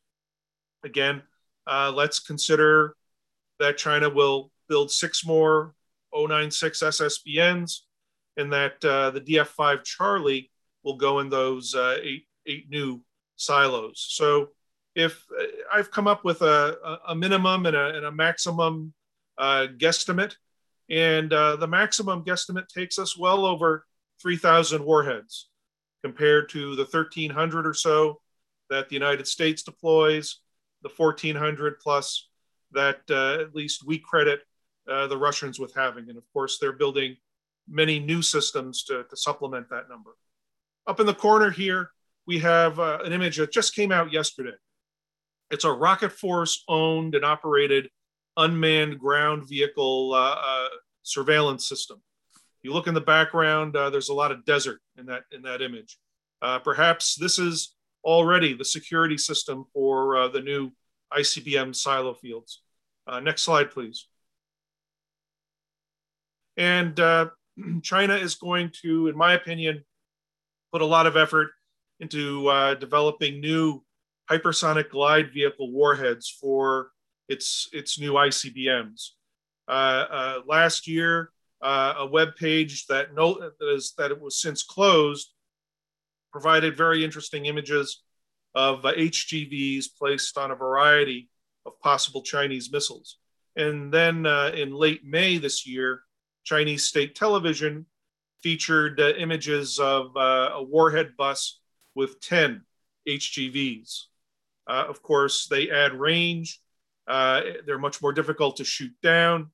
[0.83, 1.21] Again,
[1.67, 2.95] uh, let's consider
[3.59, 5.75] that China will build six more
[6.13, 7.79] 096 SSBNs
[8.37, 10.49] and that uh, the DF 5 Charlie
[10.83, 13.01] will go in those uh, eight, eight new
[13.35, 14.05] silos.
[14.09, 14.49] So
[14.95, 15.43] if uh,
[15.73, 18.93] I've come up with a, a minimum and a, and a maximum
[19.37, 20.35] uh, guesstimate,
[20.89, 23.85] and uh, the maximum guesstimate takes us well over
[24.21, 25.49] 3,000 warheads
[26.03, 28.19] compared to the 1,300 or so
[28.69, 30.39] that the United States deploys,
[30.81, 32.27] the 1,400 plus
[32.71, 34.41] that uh, at least we credit
[34.89, 36.09] uh, the Russians with having.
[36.09, 37.15] And of course, they're building
[37.67, 40.11] many new systems to, to supplement that number.
[40.85, 41.91] Up in the corner here,
[42.27, 44.55] we have uh, an image that just came out yesterday.
[45.49, 47.89] It's a Rocket Force owned and operated
[48.35, 50.69] unmanned ground vehicle uh, uh,
[51.03, 52.01] surveillance system.
[52.63, 55.61] You look in the background, uh, there's a lot of desert in that, in that
[55.61, 55.97] image.
[56.41, 60.71] Uh, perhaps this is already the security system for uh, the new
[61.13, 62.61] ICBM silo fields.
[63.21, 64.07] next slide, please.
[66.57, 66.95] And
[67.83, 69.83] China is going to, in my opinion,
[70.73, 71.51] put a lot of effort
[71.99, 73.81] into uh, developing new
[74.29, 76.89] hypersonic glide vehicle warheads for
[77.29, 79.09] its its new ICBMs.
[79.67, 81.29] Uh, uh, last year,
[81.62, 85.29] uh, a web page that, no, that, that it was since closed
[86.31, 88.03] provided very interesting images
[88.55, 91.29] of HGVs uh, placed on a variety
[91.65, 93.17] of possible Chinese missiles.
[93.55, 96.01] And then uh, in late May this year,
[96.43, 97.86] Chinese state television
[98.43, 101.62] featured uh, images of uh, a warhead bus
[101.95, 102.62] with 10
[103.08, 104.03] HGVs.
[104.67, 106.60] Uh, of course, they add range.
[107.08, 109.49] Uh, they're much more difficult to shoot down.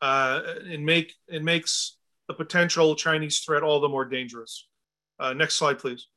[0.00, 1.96] Uh, and make it makes
[2.28, 4.66] the potential Chinese threat all the more dangerous.
[5.34, 6.08] Next slide, please.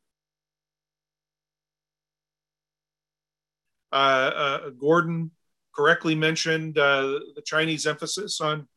[3.92, 5.32] Gordon
[5.74, 8.68] correctly mentioned the Chinese emphasis on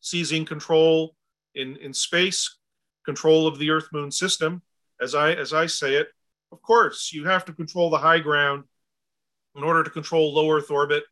[0.00, 1.16] seizing control
[1.54, 2.56] in, in space,
[3.04, 4.62] control of the Earth Moon system.
[5.00, 6.08] As I, as I say it,
[6.52, 8.64] of course, you have to control the high ground
[9.56, 11.04] in order to control low Earth orbit,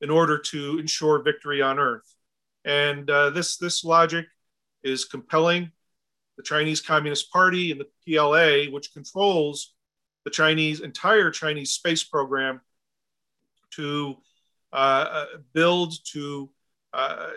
[0.00, 2.14] in order to ensure victory on Earth.
[2.64, 4.26] And uh, this, this logic
[4.82, 5.70] is compelling
[6.36, 9.74] the Chinese Communist Party and the PLA, which controls
[10.24, 12.60] the Chinese entire Chinese space program,
[13.72, 14.16] to
[14.72, 16.50] uh, uh build, to
[16.92, 17.30] uh,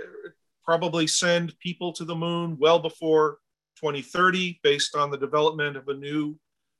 [0.65, 3.37] probably send people to the moon well before
[3.77, 6.35] 2030 based on the development of a new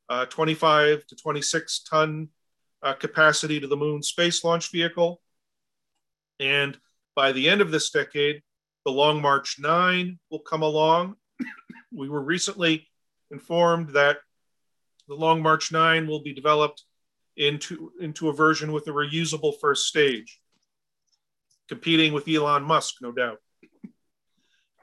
[0.10, 2.30] uh, 25 to 26 ton
[2.84, 5.22] uh, capacity to the moon space launch vehicle.
[6.40, 6.78] And
[7.16, 8.42] by the end of this decade,
[8.86, 11.16] the Long March 9 will come along.
[11.92, 12.88] we were recently
[13.32, 14.18] informed that
[15.08, 16.84] the Long March 9 will be developed
[17.38, 20.40] into, into a version with a reusable first stage,
[21.68, 23.40] competing with Elon Musk, no doubt.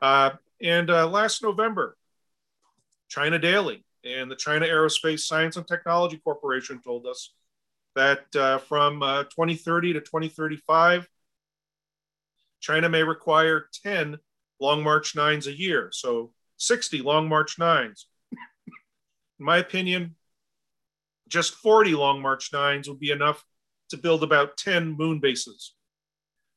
[0.02, 1.96] Uh, and uh, last November,
[3.08, 7.32] China Daily and the China Aerospace Science and Technology Corporation told us
[7.94, 11.08] that uh, from uh, 2030 to 2035,
[12.60, 14.18] China may require 10
[14.60, 18.04] Long March 9s a year, so 60 Long March 9s.
[18.32, 20.16] In my opinion,
[21.28, 23.44] just 40 Long March 9s would be enough
[23.90, 25.74] to build about 10 moon bases.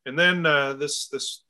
[0.06, 1.45] And then uh, this, this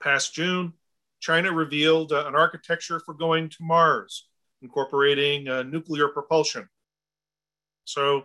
[0.00, 0.72] past June,
[1.20, 4.28] China revealed uh, an architecture for going to Mars,
[4.62, 6.68] incorporating uh, nuclear propulsion.
[7.84, 8.24] So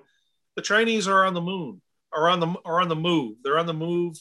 [0.56, 1.82] the Chinese are on the moon,
[2.14, 3.38] are on the, are on the move.
[3.44, 4.18] They're on the move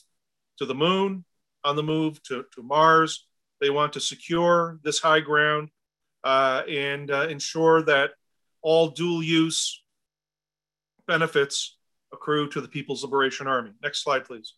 [0.58, 1.24] to the moon,
[1.64, 3.26] on the move to, to Mars.
[3.60, 5.70] They want to secure this high ground
[6.24, 8.10] uh, and uh, ensure that
[8.62, 9.82] all dual use
[11.06, 11.76] benefits
[12.12, 13.72] accrue to the People's Liberation Army.
[13.82, 14.54] Next slide, please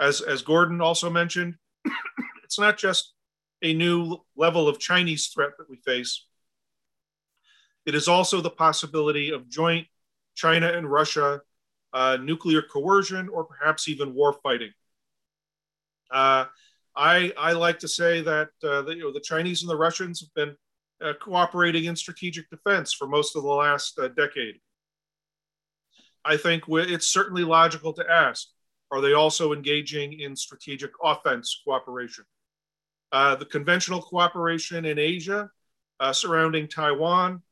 [0.00, 1.54] as, as Gordon also mentioned,
[2.44, 3.12] it's not just
[3.62, 6.26] a new level of Chinese threat that we face.
[7.86, 9.86] It is also the possibility of joint
[10.34, 11.42] China and Russia
[11.92, 14.70] uh, nuclear coercion or perhaps even war fighting.
[16.10, 16.46] Uh,
[16.96, 20.20] I, I like to say that uh, the, you know, the Chinese and the Russians
[20.20, 20.56] have been
[21.02, 24.56] uh, cooperating in strategic defense for most of the last uh, decade.
[26.24, 28.48] I think it's certainly logical to ask
[28.90, 32.24] are they also engaging in strategic offense cooperation?
[33.12, 35.50] Uh, the conventional cooperation in Asia
[35.98, 37.42] uh, surrounding Taiwan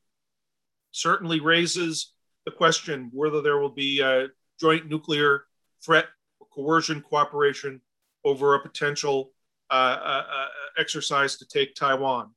[0.93, 2.13] certainly raises
[2.45, 5.45] the question whether there will be a joint nuclear
[5.85, 6.07] threat
[6.41, 7.81] or coercion cooperation
[8.25, 9.33] over a potential
[9.71, 10.47] uh, uh, uh
[10.79, 12.31] exercise to take Taiwan.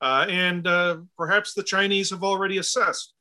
[0.00, 0.64] Uh, and
[1.16, 3.14] perhaps the Chinese have already assessed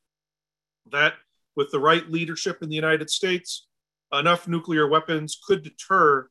[0.91, 1.13] that
[1.55, 3.67] with the right leadership in the United States,
[4.13, 6.27] enough nuclear weapons could deter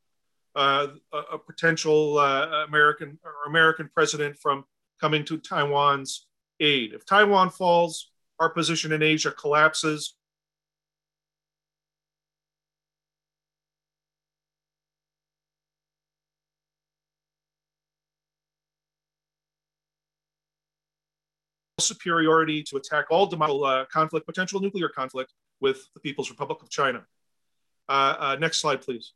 [0.55, 4.64] uh, a, a, potential uh, American or American president from
[5.01, 6.27] coming to Taiwan's
[6.61, 6.92] aid.
[6.92, 10.14] If Taiwan falls, our position in Asia collapses,
[21.79, 23.29] superiority to attack all
[23.64, 27.05] uh, conflict, potential nuclear conflict with the People's Republic of China.
[27.92, 29.12] Uh, uh, next slide, please.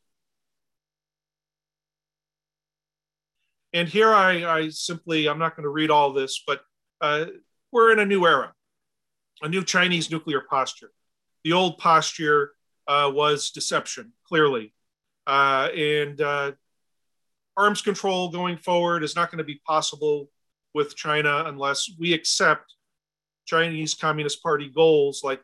[3.72, 6.60] And here I, I simply, I'm not going to read all this, but
[7.00, 7.24] uh,
[7.72, 8.52] we're in a new era,
[9.40, 10.90] a new Chinese nuclear posture.
[11.42, 12.52] The old posture
[12.86, 14.74] uh, was deception, clearly.
[15.26, 16.20] And
[17.56, 20.30] arms control going forward is not going to be possible
[20.74, 22.74] with China unless we accept
[23.46, 25.40] Chinese Communist Party goals like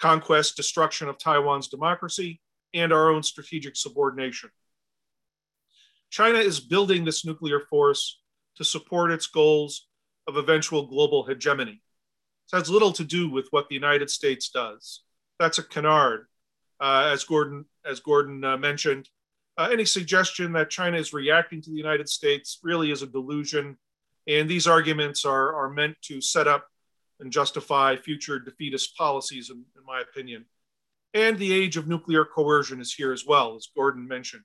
[0.00, 2.40] conquest, destruction of Taiwan's democracy,
[2.74, 4.50] and our own strategic subordination.
[6.10, 8.20] China is building this nuclear force
[8.56, 9.86] to support its goals
[10.26, 11.82] of eventual global hegemony.
[12.50, 15.02] This has little to do with what the United States does.
[15.38, 16.26] That's a canard,
[16.80, 19.08] uh, as Gordon, as Gordon uh, mentioned.
[19.56, 23.76] Uh, any suggestion that China is reacting to the United States really is a delusion
[24.26, 26.69] and these arguments are, are meant to set up
[27.20, 30.44] and justify future defeatist policies, in, in my opinion.
[31.12, 34.42] And the age of nuclear coercion is here as well, as Gordon mentioned.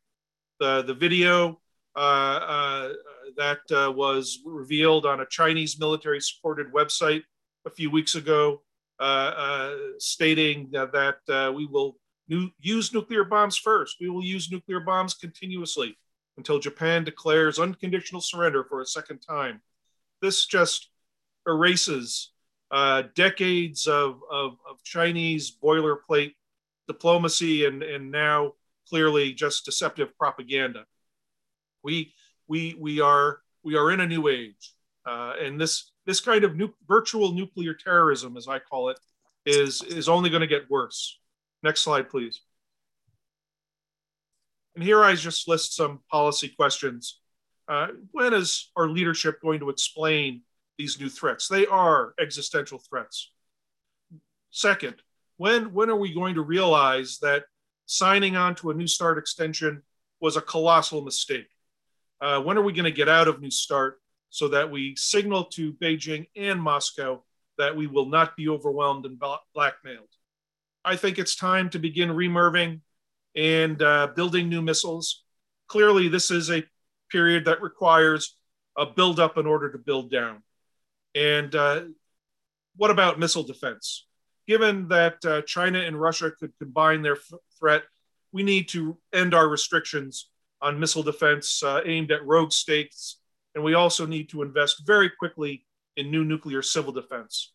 [0.59, 1.61] The, the video
[1.95, 2.93] uh, uh,
[3.37, 7.23] that uh, was revealed on a Chinese military supported website
[7.65, 8.61] a few weeks ago,
[8.99, 13.97] uh, uh, stating that, that uh, we will nu- use nuclear bombs first.
[14.01, 15.97] We will use nuclear bombs continuously
[16.37, 19.61] until Japan declares unconditional surrender for a second time.
[20.21, 20.89] This just
[21.47, 22.31] erases
[22.71, 26.33] uh, decades of, of, of, Chinese boilerplate
[26.87, 28.53] diplomacy and, and now
[28.89, 30.85] clearly just deceptive propaganda.
[31.83, 32.13] We,
[32.47, 34.73] we, we, are, we are in a new age.
[35.05, 38.99] Uh, and this, this kind of virtual nuclear terrorism, as I call it,
[39.45, 41.19] is, is only going to get worse.
[41.61, 42.41] Next slide, please.
[44.75, 47.19] And here I just list some policy questions.
[47.67, 50.41] Uh, when is our leadership going to explain
[50.77, 51.47] these new threats?
[51.47, 53.31] They are existential threats.
[54.51, 54.95] Second,
[55.37, 57.43] when, when are we going to realize that
[57.85, 59.83] signing on to a New START extension
[60.19, 61.47] was a colossal mistake?
[62.21, 65.45] Uh, when are we going to get out of New START so that we signal
[65.45, 67.21] to Beijing and Moscow
[67.57, 69.21] that we will not be overwhelmed and
[69.53, 70.07] blackmailed?
[70.83, 72.79] I think it's time to begin re-MIRVing
[73.35, 75.23] and uh, building new missiles.
[75.67, 76.63] Clearly, this is a
[77.11, 78.37] period that requires
[78.77, 80.43] a build up in order to build down.
[81.15, 81.83] And uh,
[82.75, 84.05] what about missile defense?
[84.47, 87.83] Given that uh, China and Russia could combine their f- threat,
[88.31, 90.29] we need to end our restrictions
[90.61, 93.19] on missile defense uh, aimed at rogue states.
[93.55, 97.53] And we also need to invest very quickly in new nuclear civil defense.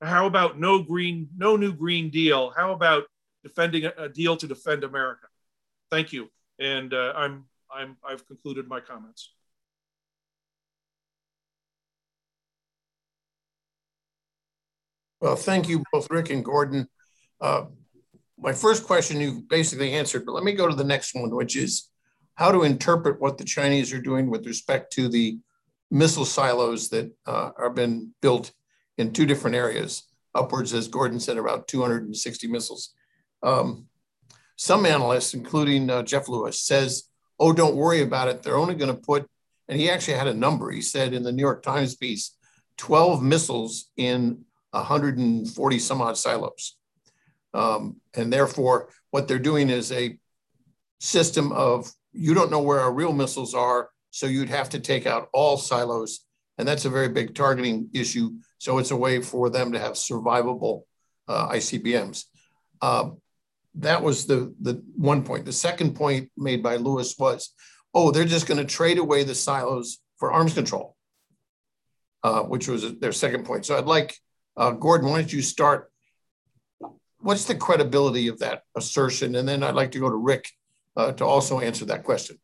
[0.00, 2.52] How about no green, no new Green Deal?
[2.56, 3.04] How about
[3.42, 5.26] defending a, a deal to defend America.
[5.90, 6.28] Thank you.
[6.58, 9.32] And uh, I'm, I'm, I've concluded my comments.
[15.20, 16.88] Well, thank you both, Rick and Gordon.
[17.40, 17.64] Uh,
[18.38, 21.56] my first question you basically answered, but let me go to the next one, which
[21.56, 21.90] is
[22.36, 25.38] how to interpret what the Chinese are doing with respect to the
[25.90, 28.52] missile silos that uh, are been built
[28.96, 30.04] in two different areas,
[30.36, 32.94] upwards, as Gordon said, about 260 missiles.
[33.42, 33.86] Um,
[34.54, 37.04] some analysts, including uh, Jeff Lewis, says,
[37.40, 38.42] "Oh, don't worry about it.
[38.42, 39.28] They're only going to put,"
[39.68, 40.70] and he actually had a number.
[40.70, 42.36] He said in the New York Times piece,
[42.76, 46.76] 12 missiles in 140 some odd silos,
[47.54, 50.18] um, and therefore what they're doing is a
[51.00, 55.06] system of you don't know where our real missiles are, so you'd have to take
[55.06, 56.24] out all silos,
[56.58, 58.30] and that's a very big targeting issue.
[58.58, 60.82] So it's a way for them to have survivable
[61.28, 62.24] uh, ICBMs.
[62.80, 63.10] Uh,
[63.76, 65.44] that was the the one point.
[65.44, 67.52] The second point made by Lewis was,
[67.94, 70.96] oh, they're just going to trade away the silos for arms control,
[72.24, 73.66] uh, which was their second point.
[73.66, 74.16] So I'd like
[74.58, 75.90] uh, Gordon, why don't you start?
[77.20, 79.36] What's the credibility of that assertion?
[79.36, 80.50] And then I'd like to go to Rick
[80.96, 82.38] uh, to also answer that question.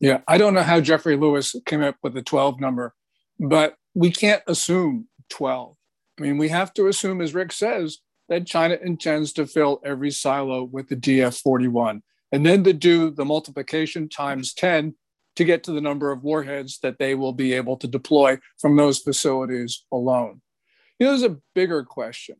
[0.00, 2.94] Yeah, I don't know how Jeffrey Lewis came up with the 12 number,
[3.40, 5.76] but we can't assume 12.
[6.18, 7.98] I mean, we have to assume, as Rick says,
[8.28, 13.10] that China intends to fill every silo with the DF 41, and then to do
[13.10, 14.94] the multiplication times 10
[15.34, 18.76] to get to the number of warheads that they will be able to deploy from
[18.76, 20.40] those facilities alone.
[20.98, 22.36] You know, there's a bigger question.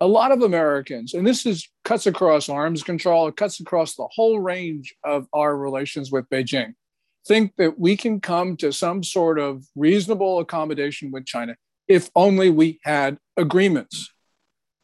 [0.00, 4.08] A lot of Americans, and this is cuts across arms control, it cuts across the
[4.14, 6.74] whole range of our relations with Beijing,
[7.26, 12.50] think that we can come to some sort of reasonable accommodation with China if only
[12.50, 14.10] we had agreements.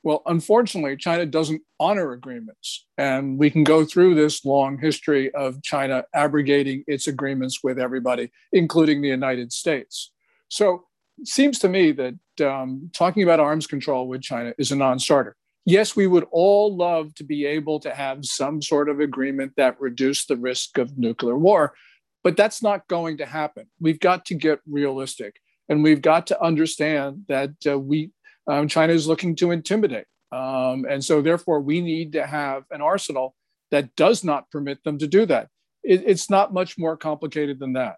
[0.02, 2.86] Well, unfortunately, China doesn't honor agreements.
[2.98, 8.30] And we can go through this long history of China abrogating its agreements with everybody,
[8.52, 10.12] including the United States.
[10.48, 10.84] So
[11.24, 12.14] seems to me that
[12.46, 15.36] um, talking about arms control with China is a non starter.
[15.64, 19.80] Yes, we would all love to be able to have some sort of agreement that
[19.80, 21.74] reduced the risk of nuclear war,
[22.22, 23.66] but that's not going to happen.
[23.80, 28.10] We've got to get realistic and we've got to understand that uh, we
[28.46, 30.06] um, China is looking to intimidate.
[30.32, 33.34] Um, and so, therefore, we need to have an arsenal
[33.70, 35.48] that does not permit them to do that.
[35.82, 37.96] It, it's not much more complicated than that.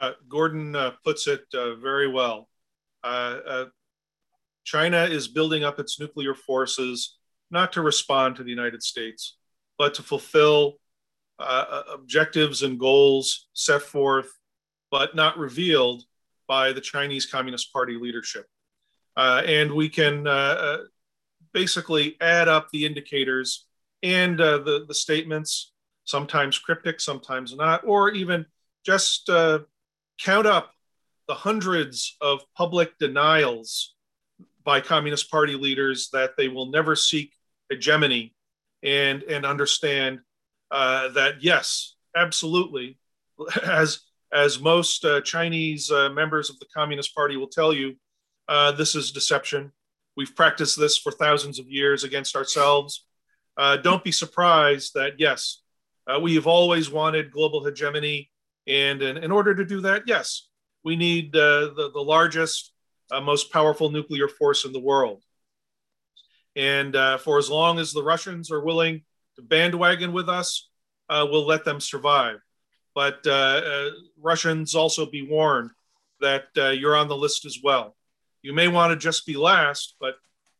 [0.00, 2.48] Uh, Gordon uh, puts it uh, very well.
[3.02, 3.64] Uh, uh,
[4.64, 7.16] China is building up its nuclear forces
[7.50, 9.36] not to respond to the United States,
[9.78, 10.74] but to fulfill
[11.38, 14.30] uh, objectives and goals set forth,
[14.90, 16.04] but not revealed
[16.48, 18.46] by the Chinese Communist Party leadership.
[19.16, 20.24] And we can
[21.52, 23.66] basically add up the indicators
[24.02, 25.72] and the, the statements,
[26.04, 28.46] sometimes cryptic, sometimes not, or even
[28.84, 29.60] just uh,
[30.18, 30.72] count up
[31.28, 33.94] the hundreds of public denials
[34.64, 37.32] by Communist Party leaders that they will never seek
[37.70, 38.34] hegemony
[38.82, 40.20] and, and understand
[40.70, 42.98] uh, that, yes, absolutely,
[43.64, 44.00] as
[44.34, 47.94] as most uh, Chinese uh, members of the Communist Party will tell you,
[48.48, 49.70] uh, this is deception.
[50.16, 53.06] We've practiced this for thousands of years against ourselves.
[53.56, 55.62] Uh, don't be surprised that, yes,
[56.08, 58.30] uh, we have always wanted global hegemony.
[58.66, 60.48] And in, in order to do that, yes,
[60.84, 62.72] we need uh, the, the largest,
[63.22, 65.22] most powerful nuclear force in the world.
[66.56, 69.02] And for as long as the Russians are willing
[69.36, 70.68] to bandwagon with us,
[71.10, 72.40] we'll let them survive
[72.94, 73.90] but uh, uh,
[74.20, 75.70] Russians also be warned
[76.20, 77.96] that uh, you're on the list as well.
[78.42, 80.14] You may want to just be last, but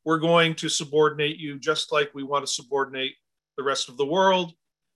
[0.04, 3.14] we're going to subordinate you just like we want to subordinate
[3.56, 4.52] the rest of the world.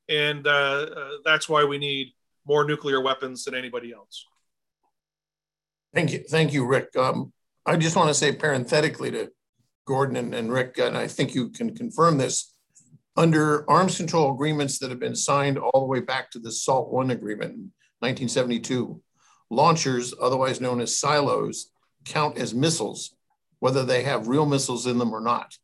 [0.09, 2.13] And uh, uh, that's why we need
[2.49, 4.27] more nuclear weapons than anybody else.
[5.95, 6.25] Thank you.
[6.29, 6.97] Thank you, Rick.
[6.97, 7.33] Um,
[7.67, 9.31] I just want to say parenthetically to
[9.87, 12.55] Gordon and, and Rick, and I think you can confirm this,
[13.17, 16.89] under arms control agreements that have been signed all the way back to the SALT
[16.95, 19.03] I agreement in 1972,
[19.51, 21.71] launchers, otherwise known as silos,
[22.05, 23.15] count as missiles,
[23.59, 25.57] whether they have real missiles in them or not,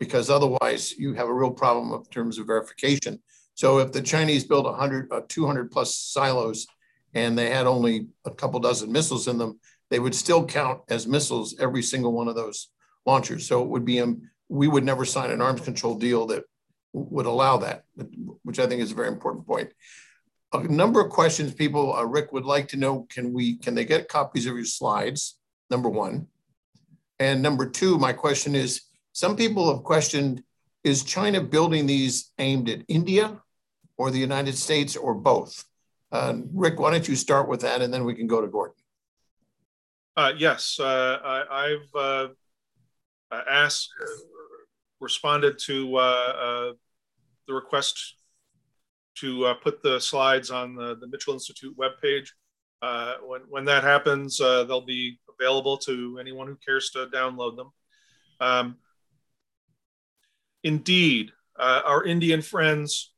[0.00, 3.22] because otherwise you have a real problem in terms of verification.
[3.56, 6.66] So if the Chinese built 100, uh, 200 plus silos
[7.14, 11.06] and they had only a couple dozen missiles in them, they would still count as
[11.06, 12.68] missiles every single one of those
[13.06, 13.48] launchers.
[13.48, 16.44] So it would be, um, we would never sign an arms control deal that
[16.92, 17.84] would allow that,
[18.42, 19.72] which I think is a very important point.
[20.52, 23.86] A number of questions people, uh, Rick, would like to know, can we, can they
[23.86, 25.38] get copies of your slides?
[25.70, 26.26] Number one.
[27.18, 28.82] And number two, my question is,
[29.12, 30.42] some people have questioned,
[30.84, 33.40] is China building these aimed at India
[33.96, 35.64] or the United States or both?
[36.12, 38.74] Uh, Rick, why don't you start with that and then we can go to Gordon.
[40.16, 42.28] Uh, yes, uh, I, have uh,
[43.50, 43.90] asked,
[45.00, 46.72] responded to uh, uh,
[47.46, 48.16] the request
[49.16, 52.28] to uh, put the slides on the, the Mitchell Institute webpage.
[52.82, 57.56] Uh, when, when that happens, uh, they'll be available to anyone who cares to download
[57.56, 57.70] them.
[58.40, 58.76] Um,
[60.62, 63.12] indeed, uh, our Indian friends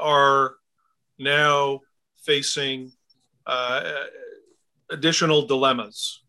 [0.00, 0.56] are
[1.18, 1.80] now
[2.24, 2.92] facing
[3.46, 4.04] uh,
[4.90, 6.22] additional dilemmas.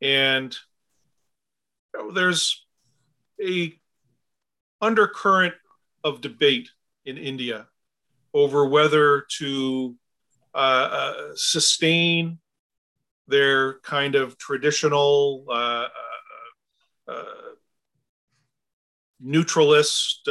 [0.00, 0.56] And
[2.14, 2.66] there's
[3.42, 3.72] a
[4.80, 5.54] undercurrent
[6.04, 6.70] of debate
[7.04, 7.66] in India
[8.34, 9.96] over whether to
[10.54, 12.38] uh, uh, sustain
[13.28, 17.24] their kind of traditional uh, uh, uh
[19.18, 20.28] neutralist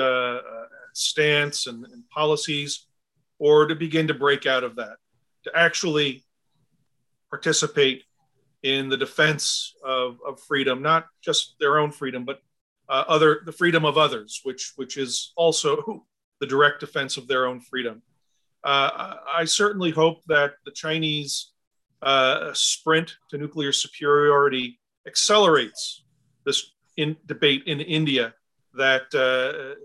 [0.95, 2.87] stance and, and, policies,
[3.39, 4.97] or to begin to break out of that,
[5.43, 6.23] to actually
[7.29, 8.03] participate
[8.63, 12.41] in the defense of, of freedom, not just their own freedom, but
[12.89, 16.05] uh, other the freedom of others, which which is also
[16.39, 18.01] the direct defense of their own freedom.
[18.63, 21.51] Uh, I certainly hope that the Chinese
[22.01, 26.03] uh, sprint to nuclear superiority accelerates
[26.45, 28.33] this in debate in India.
[28.73, 29.79] That uh,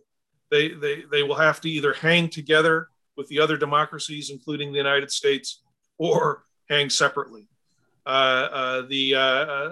[0.51, 4.79] they, they they will have to either hang together with the other democracies, including the
[4.79, 5.63] United States,
[5.99, 7.49] or hang separately.
[8.07, 9.13] Uh, uh, the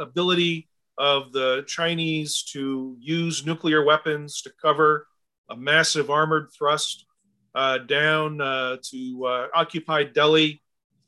[0.00, 0.68] ability
[0.98, 5.06] of the Chinese to use nuclear weapons to cover
[5.48, 7.06] a massive armored thrust
[7.54, 10.62] uh, down uh, to uh, occupy Delhi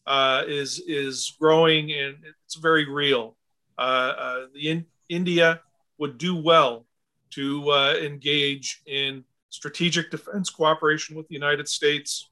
[0.07, 3.37] uh, is is growing and it's very real.
[3.79, 5.61] Uh, uh, the in, India
[5.99, 6.87] would do well
[7.31, 12.31] to uh, engage in strategic defense cooperation with the United States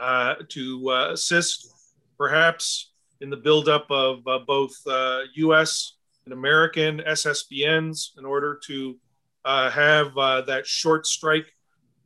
[0.00, 1.72] uh, to uh, assist,
[2.16, 4.72] perhaps, in the buildup of both
[5.34, 5.94] U.S.
[6.24, 8.96] and American SSBNs in order to
[9.44, 11.52] have that short strike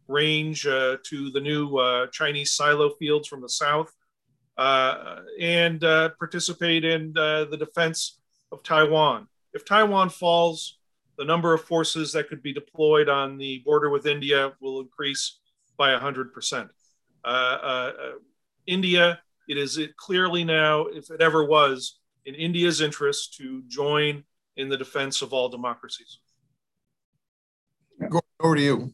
[0.08, 3.92] range to the new Chinese silo fields from the south
[4.56, 8.20] uh, and uh, participate in uh, the defense
[8.50, 9.26] of Taiwan.
[9.54, 10.78] If Taiwan falls,
[11.22, 15.38] the number of forces that could be deployed on the border with India will increase
[15.76, 16.68] by 100%.
[17.24, 17.92] Uh, uh,
[18.66, 24.24] India, it is it clearly now, if it ever was, in India's interest to join
[24.56, 26.18] in the defense of all democracies.
[28.40, 28.92] Over to you.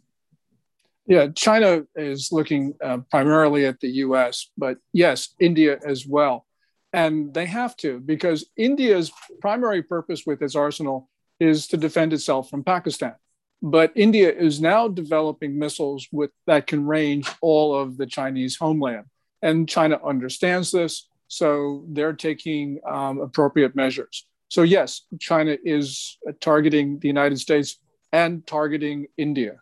[1.07, 6.45] Yeah, China is looking uh, primarily at the US, but yes, India as well.
[6.93, 9.11] And they have to, because India's
[9.41, 11.09] primary purpose with its arsenal
[11.41, 13.15] is to defend itself from Pakistan.
[13.61, 19.07] But India is now developing missiles with, that can range all of the Chinese homeland.
[19.43, 24.27] And China understands this, so they're taking um, appropriate measures.
[24.49, 27.79] So, yes, China is targeting the United States
[28.13, 29.57] and targeting India.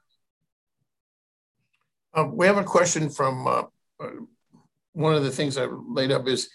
[2.15, 3.63] Um, we have a question from uh,
[4.01, 4.11] uh,
[4.93, 6.49] one of the things I laid up is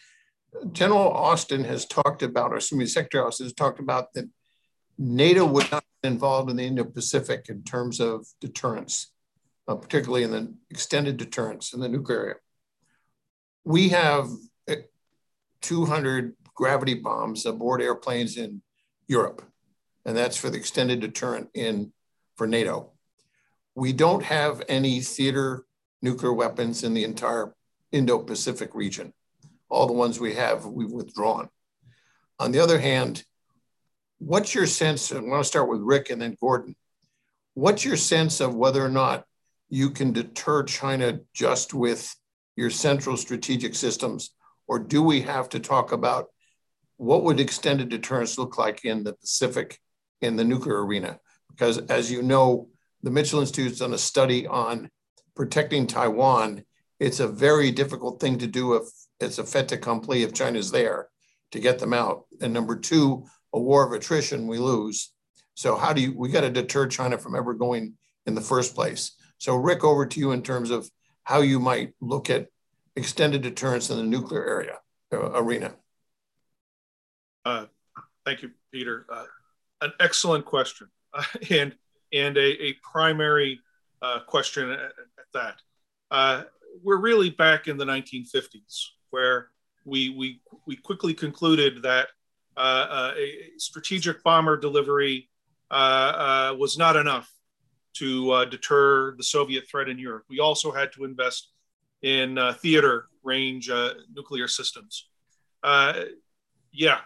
[0.71, 4.25] General Austin has talked about, or excuse me, Secretary Austin has talked about that
[5.01, 9.11] NATO would not be involved in the Indo-Pacific in terms of deterrence,
[9.67, 12.35] uh, particularly in the extended deterrence in the nuclear area.
[13.63, 14.29] We have
[14.69, 14.75] uh,
[15.61, 18.61] 200 gravity bombs aboard airplanes in
[19.07, 19.41] Europe,
[20.05, 21.93] and that's for the extended deterrent in
[22.35, 22.91] for NATO.
[23.73, 25.65] We don't have any theater
[26.03, 27.55] nuclear weapons in the entire
[27.91, 29.13] Indo Pacific region.
[29.67, 31.49] All the ones we have, we've withdrawn.
[32.37, 33.23] On the other hand,
[34.21, 35.11] what's your sense?
[35.11, 36.75] I want to start with Rick and then Gordon.
[37.55, 39.25] What's your sense of whether or not
[39.69, 42.15] you can deter China just with
[42.55, 44.29] your central strategic systems?
[44.67, 46.27] Or do we have to talk about
[46.97, 49.79] what would extended deterrence look like in the Pacific
[50.21, 51.19] in the nuclear arena?
[51.49, 52.69] Because as you know,
[53.01, 54.91] the Mitchell Institute's done a study on
[55.35, 56.63] protecting Taiwan.
[56.99, 58.83] It's a very difficult thing to do if
[59.19, 61.07] it's a fait accompli if China's there
[61.51, 62.25] to get them out.
[62.39, 65.11] And number two, a war of attrition, we lose.
[65.55, 67.93] So how do you, we got to deter China from ever going
[68.25, 69.15] in the first place.
[69.37, 70.89] So Rick, over to you in terms of
[71.23, 72.47] how you might look at
[72.95, 74.77] extended deterrence in the nuclear area
[75.13, 75.73] uh, arena.
[77.45, 77.65] Uh,
[78.25, 79.05] thank you, Peter.
[79.11, 79.25] Uh,
[79.81, 80.87] an excellent question.
[81.49, 81.75] and
[82.13, 83.59] and a, a primary
[84.01, 84.91] uh, question at, at
[85.33, 85.55] that.
[86.09, 86.43] Uh,
[86.83, 89.49] we're really back in the 1950s, where
[89.85, 92.09] we we we quickly concluded that
[92.57, 93.13] Uh, uh,
[93.57, 95.29] strategic bomber delivery
[95.69, 97.31] uh, uh, was not enough
[97.93, 100.25] to uh, deter the Soviet threat in Europe.
[100.29, 101.49] We also had to invest
[102.01, 103.69] in theater range
[104.13, 105.07] nuclear systems.
[105.63, 106.99] yeah,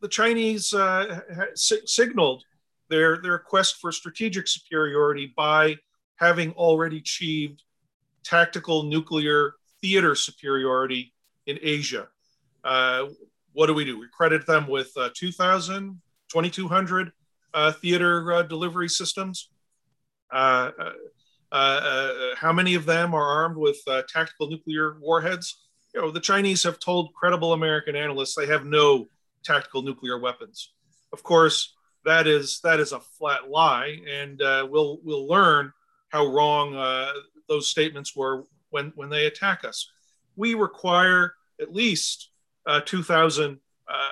[0.00, 0.72] the Chinese
[1.54, 2.44] signaled
[2.88, 5.76] their, their quest for strategic superiority by
[6.16, 7.62] having already achieved
[8.22, 11.12] tactical nuclear theater superiority
[11.46, 12.08] in Asia.
[12.64, 13.06] Uh,
[13.56, 13.98] what do we do?
[13.98, 15.98] We credit them with uh, 2,000,
[16.28, 17.12] 2,200
[17.54, 19.48] uh, theater uh, delivery systems.
[20.30, 20.72] Uh,
[21.50, 23.78] uh, how many of them are armed with
[24.10, 25.64] tactical nuclear warheads?
[25.94, 29.08] You know, the Chinese have told credible American analysts they have no
[29.42, 30.74] tactical nuclear weapons.
[31.14, 35.72] Of course, that is that is a flat lie, and uh, we'll we'll learn
[36.10, 37.10] how wrong uh,
[37.48, 39.90] those statements were when when they attack us.
[40.36, 42.35] We require at least uh,
[42.80, 43.58] 2,000
[43.88, 44.02] uh, uh,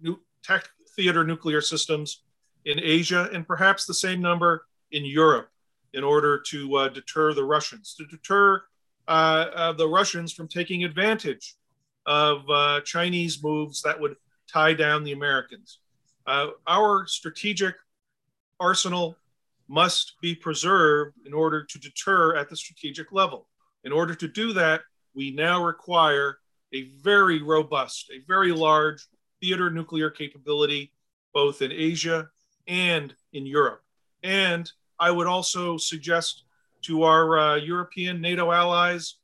[0.00, 2.22] new tech theater nuclear systems
[2.64, 5.48] in Asia, and perhaps the same number in Europe,
[5.92, 8.62] in order to uh, deter the Russians, to deter
[9.06, 11.56] the Russians from taking advantage
[12.06, 12.44] of
[12.84, 14.16] Chinese moves that would
[14.50, 15.80] tie down the Americans.
[16.26, 17.74] Uh, our strategic
[18.60, 19.16] arsenal
[19.68, 23.48] must be preserved in order to deter at the strategic level.
[23.84, 24.82] In order to do that,
[25.14, 26.38] we now require
[26.74, 29.06] a very robust, a very large
[29.40, 30.92] theater nuclear capability,
[31.32, 32.28] both in Asia
[32.66, 33.82] and in Europe.
[34.22, 36.44] And I would also suggest
[36.82, 39.16] to our uh, European NATO allies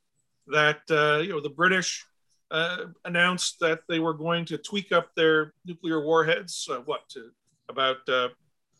[0.46, 2.06] that uh, you know the British
[2.50, 6.68] uh, announced that they were going to tweak up their nuclear warheads.
[6.70, 7.30] Uh, what to
[7.68, 8.28] about uh,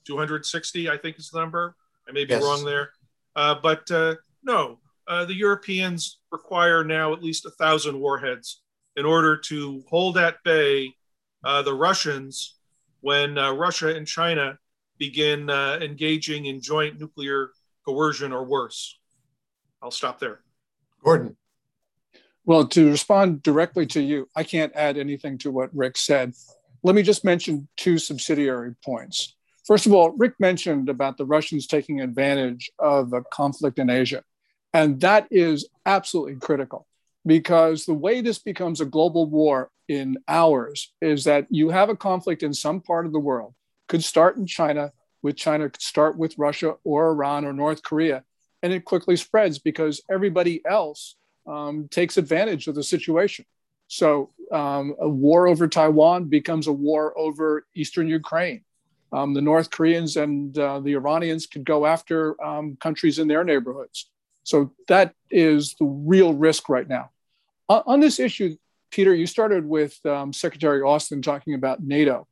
[0.05, 1.77] 260, I think is the number.
[2.09, 2.43] I may be yes.
[2.43, 2.91] wrong there,
[3.37, 4.79] uh, but uh, no,
[5.11, 8.63] uh, the Europeans require now at least a thousand warheads
[8.95, 10.95] in order to hold at bay
[11.45, 12.59] uh, the Russians
[13.01, 14.57] when uh, Russia and China
[14.99, 17.51] begin uh, engaging in joint nuclear
[17.85, 18.99] coercion or worse.
[19.83, 20.43] I'll stop there.
[21.03, 21.37] Gordon.
[22.45, 26.35] Well, to respond directly to you, I can't add anything to what Rick said.
[26.85, 29.35] Let me just mention two subsidiary points.
[29.67, 34.23] First of all, Rick mentioned about the Russians taking advantage of a conflict in Asia.
[34.73, 36.87] And that is absolutely critical
[37.27, 41.97] because the way this becomes a global war in hours is that you have a
[41.97, 43.55] conflict in some part of the world,
[43.89, 44.93] could start in China,
[45.23, 48.25] with China could start with Russia or Iran or North Korea,
[48.63, 51.17] and it quickly spreads because everybody else
[51.47, 53.45] um, takes advantage of the situation.
[53.89, 58.63] So um, a war over Taiwan becomes a war over Eastern Ukraine.
[59.13, 63.43] Um, the North Koreans and uh, the Iranians could go after um, countries in their
[63.43, 64.09] neighborhoods.
[64.45, 67.11] So that is the real risk right now.
[67.69, 68.57] On, this issue,
[68.91, 72.27] Peter, you started with um, Secretary Austin talking about NATO.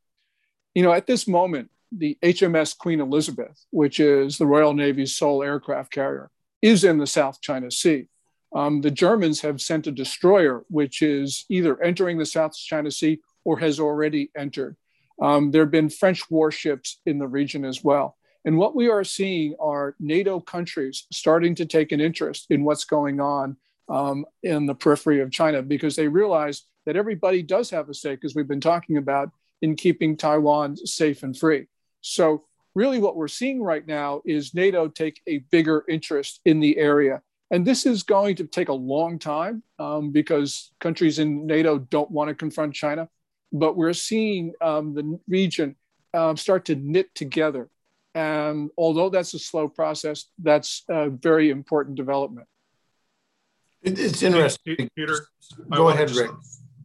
[0.74, 5.42] You know, at this moment, the HMS Queen Elizabeth, which is the Royal Navy's sole
[5.42, 6.30] aircraft carrier,
[6.60, 8.08] is in the South China Sea.
[8.52, 13.20] Um, the Germans have sent a destroyer, which is either entering the South China Sea
[13.44, 14.76] or has already entered.
[15.20, 18.16] Um, there have been French warships in the region as well.
[18.48, 22.86] And what we are seeing are NATO countries starting to take an interest in what's
[22.86, 23.58] going on
[23.90, 28.20] um, in the periphery of China because they realize that everybody does have a stake,
[28.24, 29.30] as we've been talking about,
[29.60, 31.66] in keeping Taiwan safe and free.
[32.00, 32.44] So,
[32.74, 37.20] really, what we're seeing right now is NATO take a bigger interest in the area.
[37.50, 42.10] And this is going to take a long time um, because countries in NATO don't
[42.10, 43.10] want to confront China.
[43.52, 45.76] But we're seeing um, the region
[46.14, 47.68] um, start to knit together.
[48.14, 52.48] And although that's a slow process, that's a very important development.
[53.82, 54.88] It's interesting.
[54.96, 55.26] Peter,
[55.70, 56.32] go ahead, Rick.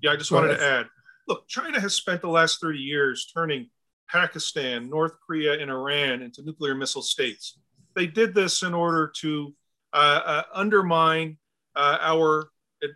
[0.02, 0.60] Yeah, I just go wanted ahead.
[0.60, 0.86] to add
[1.28, 3.70] look, China has spent the last 30 years turning
[4.10, 7.58] Pakistan, North Korea, and Iran into nuclear missile states.
[7.96, 9.54] They did this in order to
[9.94, 11.38] uh, uh, undermine
[11.76, 12.50] uh, our
[12.84, 12.88] uh,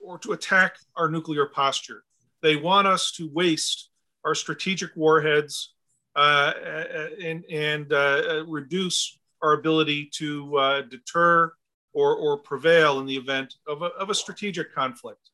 [0.00, 2.04] or to attack our nuclear posture.
[2.42, 3.90] They want us to waste
[4.24, 5.74] our strategic warheads
[6.18, 11.52] and, and uh, reduce our ability to deter
[11.92, 15.30] or, or prevail in the event of a, of a strategic conflict.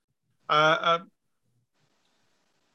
[0.48, 0.98] Uh, uh,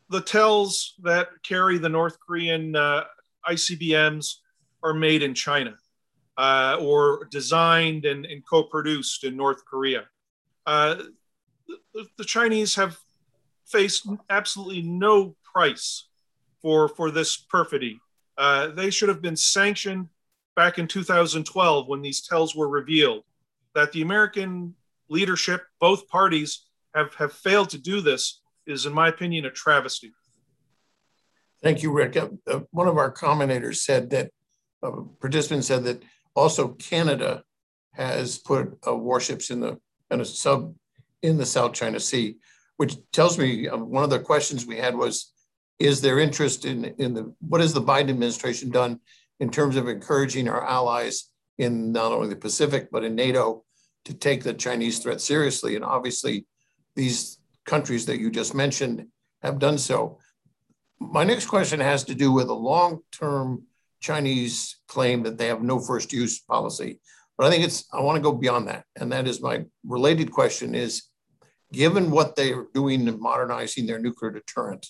[0.10, 3.04] the TELs that carry the North Korean uh,
[3.48, 4.36] ICBMs
[4.84, 5.76] are made in China
[6.38, 10.06] uh, or designed and, and co produced in North Korea.
[10.66, 10.96] Uh,
[11.94, 12.98] the, the, Chinese have
[13.66, 16.09] faced absolutely no price
[16.62, 18.00] for, for this perfidy.
[18.38, 20.08] Uh, they should have been sanctioned
[20.56, 23.24] back in 2012 when these TELs were revealed.
[23.76, 24.76] That the American
[25.10, 30.12] leadership, both parties, have, have failed to do this is, in my opinion, a travesty.
[31.62, 32.16] Thank you, Rick.
[32.16, 34.32] Uh, uh, one of our commentators said that,
[34.82, 36.04] uh, participants said that
[36.36, 37.44] also Canada
[37.94, 39.78] has put uh, warships in the
[40.10, 40.74] in a sub
[41.22, 42.38] in the South China Sea,
[42.78, 45.34] which tells me um, one of the questions we had was,
[45.80, 49.00] is there interest in in the what has the Biden administration done
[49.40, 53.64] in terms of encouraging our allies in not only the Pacific but in NATO
[54.06, 55.76] to take the Chinese threat seriously?
[55.76, 56.46] And obviously,
[56.96, 59.08] these countries that you just mentioned
[59.42, 60.20] have done so.
[61.00, 63.64] My next question has to do with a long term
[64.02, 67.00] Chinese claim that they have no first use policy.
[67.38, 68.84] But I think it's, I want to go beyond that.
[68.98, 71.04] And that is my related question is
[71.72, 74.88] given what they're doing in modernizing their nuclear deterrent,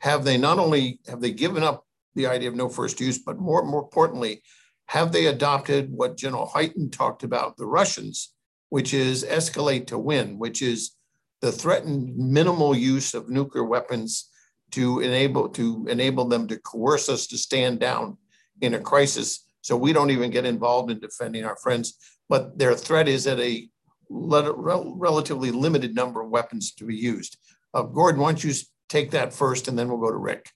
[0.00, 3.38] have they not only have they given up the idea of no first use, but
[3.38, 4.42] more, more importantly,
[4.86, 8.34] have they adopted what General Hyten talked about the Russians,
[8.70, 10.96] which is escalate to win, which is
[11.40, 14.28] the threatened minimal use of nuclear weapons
[14.72, 18.16] to enable to enable them to coerce us to stand down
[18.60, 19.46] in a crisis.
[19.62, 21.96] So we don't even get involved in defending our friends
[22.30, 23.68] but their threat is at a
[24.08, 27.36] relatively limited number of weapons to be used.
[27.74, 28.54] Uh, gordon why don't you
[28.90, 30.50] take that first and then we'll go to rick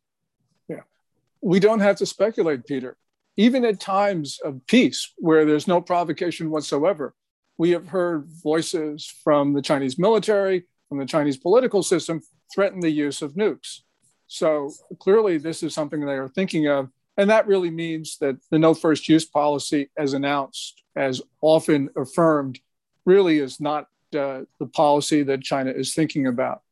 [0.68, 0.82] yeah
[1.40, 2.96] we don't have to speculate peter
[3.36, 7.14] even at times of peace where there's no provocation whatsoever
[7.56, 12.20] we have heard voices from the chinese military from the Chinese political system
[12.54, 13.80] threaten the use of nukes.
[14.26, 14.70] So
[15.00, 16.88] clearly, this is something they are thinking of.
[17.16, 22.60] And that really means that the no first use policy, as announced, as often affirmed,
[23.04, 26.62] really is not uh, the policy that China is thinking about.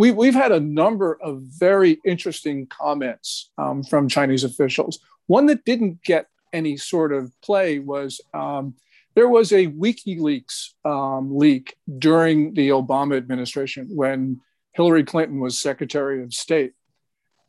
[0.00, 4.98] We, we've had a number of very interesting comments um, from Chinese officials.
[5.26, 8.76] One that didn't get any sort of play was um,
[9.14, 14.40] there was a WikiLeaks um, leak during the Obama administration when
[14.72, 16.72] Hillary Clinton was Secretary of State.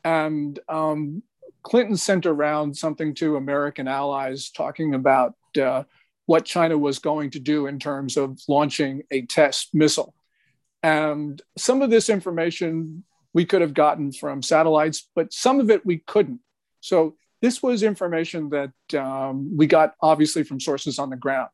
[0.04, 1.24] And um,
[1.64, 5.84] Clinton sent around something to American allies talking about uh,
[6.26, 10.14] what China was going to do in terms of launching a test missile.
[10.84, 13.04] And some of this information
[13.34, 16.42] we could have gotten from satellites, but some of it we couldn't.
[16.82, 21.50] So this was information that um, we got obviously from sources on the ground.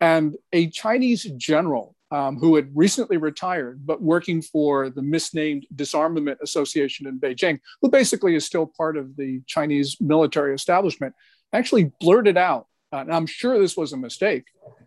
[0.00, 6.38] And a Chinese general um, who had recently retired, but working for the misnamed Disarmament
[6.42, 11.14] Association in Beijing, who basically is still part of the Chinese military establishment,
[11.54, 14.44] actually blurted out, and I'm sure this was a mistake,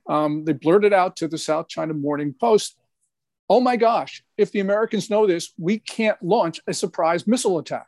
[0.07, 2.77] um, they blurted out to the South China Morning Post,
[3.49, 7.87] oh my gosh, if the Americans know this, we can't launch a surprise missile attack.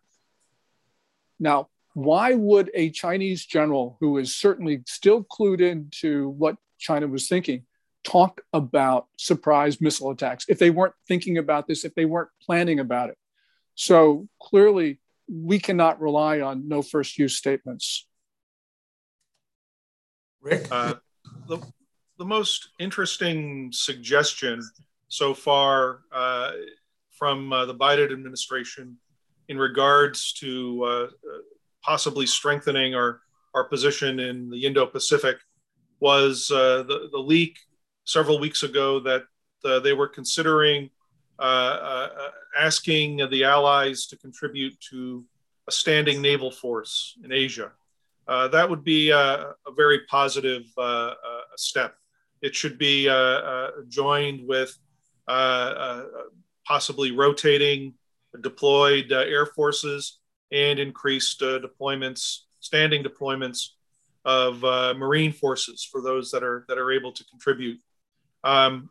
[1.40, 7.28] Now, why would a Chinese general who is certainly still clued into what China was
[7.28, 7.66] thinking
[8.04, 12.80] talk about surprise missile attacks if they weren't thinking about this, if they weren't planning
[12.80, 13.18] about it.
[13.76, 18.08] So clearly, we cannot rely on no first use statements.
[20.42, 20.68] Rick?
[20.72, 20.96] Uh,
[21.48, 21.60] the,
[22.18, 24.62] the most interesting suggestion
[25.10, 26.52] so far uh,
[27.12, 28.98] from uh, the Biden administration
[29.48, 31.08] in regards to uh,
[31.82, 33.22] possibly strengthening our,
[33.54, 35.38] our position in the Indo Pacific
[36.00, 37.58] was uh, the, the leak
[38.04, 39.24] several weeks ago that
[39.66, 40.90] uh, they were considering
[41.40, 42.30] uh, uh,
[42.60, 45.24] asking the allies to contribute to
[45.68, 47.72] a standing naval force in Asia.
[48.28, 51.14] Uh, that would be a, a very positive uh,
[51.56, 51.96] step.
[52.42, 53.06] It should be
[53.88, 54.78] joined with
[55.28, 57.94] possibly rotating
[58.42, 60.20] deployed air forces
[60.52, 63.70] and increased deployments, standing deployments
[64.28, 67.80] of uh, Marine forces for those that are that are able to contribute.
[68.44, 68.90] Um,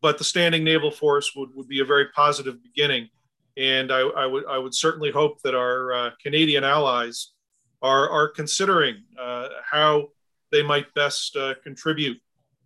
[0.00, 3.08] but the standing naval force would, would be a very positive beginning,
[3.56, 7.32] and I, I would I would certainly hope that our uh, Canadian allies
[7.82, 10.08] are are considering uh, how
[10.52, 12.20] they might best uh, contribute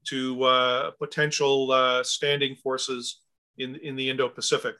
[0.04, 3.20] to uh, potential uh, standing forces
[3.58, 4.76] in in the Indo-Pacific,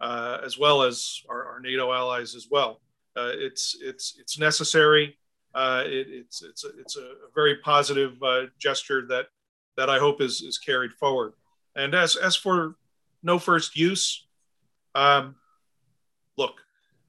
[0.00, 2.80] as well as our, our, NATO allies as well.
[3.16, 5.16] it's it's it's necessary
[5.54, 9.26] uh, it, it's it's a, it's a very positive uh, gesture that
[9.76, 11.34] that I hope is is carried forward.
[11.76, 12.76] And as as for
[13.22, 14.26] no first use,
[14.94, 15.36] um,
[16.36, 16.60] look,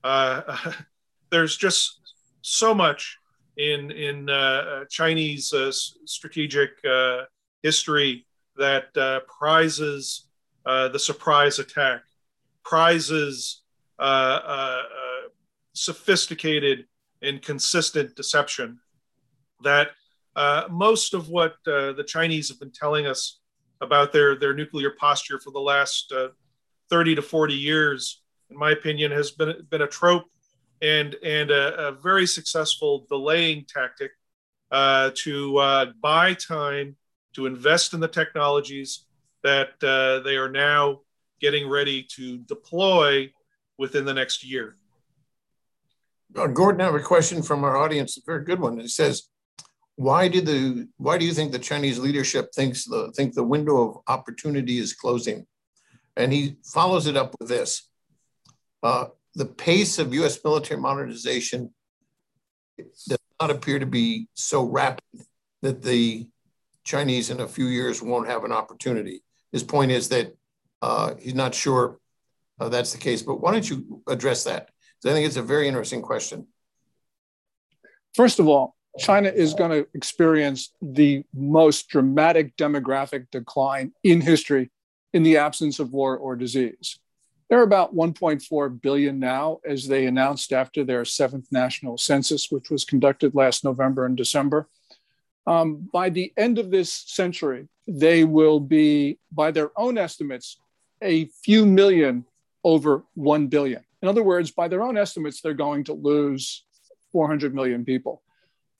[0.04, 0.58] uh,
[1.30, 1.99] there's just
[2.41, 3.18] so much
[3.58, 7.24] in in uh, Chinese uh, strategic uh,
[7.64, 8.26] history
[8.57, 8.93] that
[9.28, 10.28] prizes
[10.66, 12.01] the surprise attack,
[12.64, 13.64] prizes
[15.74, 16.86] sophisticated
[17.22, 18.80] and consistent deception
[19.64, 19.89] that
[20.36, 23.39] uh, most of what uh, the Chinese have been telling us
[23.82, 26.30] about their, their nuclear posture for the last uh,
[26.89, 30.26] 30 to 40 years, in my opinion, has been, been a trope
[30.82, 34.11] and, and a, a very successful delaying tactic
[34.72, 36.95] uh, to uh, buy time
[37.34, 39.06] to invest in the technologies
[39.44, 41.02] that uh, they are now
[41.40, 43.32] getting ready to deploy
[43.78, 44.78] within the next year.
[46.36, 48.80] Uh, Gordon, I have a question from our audience, a very good one.
[48.80, 49.24] It says,
[49.96, 53.78] why did the why do you think the Chinese leadership thinks the think the window
[53.90, 55.46] of opportunity is closing?
[56.16, 57.88] And he follows it up with this.
[58.82, 59.06] Uh,
[59.36, 61.74] the pace of US military modernization
[62.78, 65.04] does not appear to be so rapid
[65.62, 66.28] that the
[66.84, 69.24] Chinese in a few years won't have an opportunity.
[69.52, 70.36] His point is that
[70.82, 72.00] uh, he's not sure
[72.60, 74.70] uh, that's the case, but why don't you address that?
[75.06, 76.48] I think it's a very interesting question.
[78.14, 84.72] First of all, China is going to experience the most dramatic demographic decline in history
[85.14, 87.00] in the absence of war or disease.
[87.50, 92.86] They're about 1.4 billion now, as they announced after their seventh national census, which was
[92.86, 94.70] conducted last November and December.
[95.46, 100.58] Um, by the end of this century, they will be, by their own estimates,
[101.02, 102.26] a few million
[102.64, 103.84] over 1 billion.
[104.02, 106.66] In other words, by their own estimates, they're going to lose
[107.12, 108.22] 400 million people.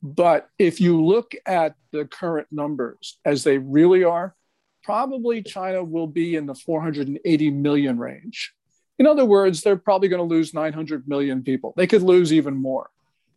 [0.02, 4.36] But if you look at the current numbers as they really are,
[4.84, 8.54] probably China will be in the 480 million range.
[9.00, 11.74] In other words, they're probably going to lose 900 million people.
[11.78, 12.90] They could lose even more.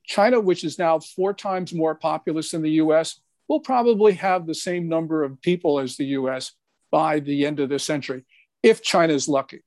[0.06, 4.54] China, which is now four times more populous than the US, will probably have the
[4.54, 6.52] same number of people as the US
[6.90, 8.24] by the end of this century,
[8.62, 9.62] if China is lucky.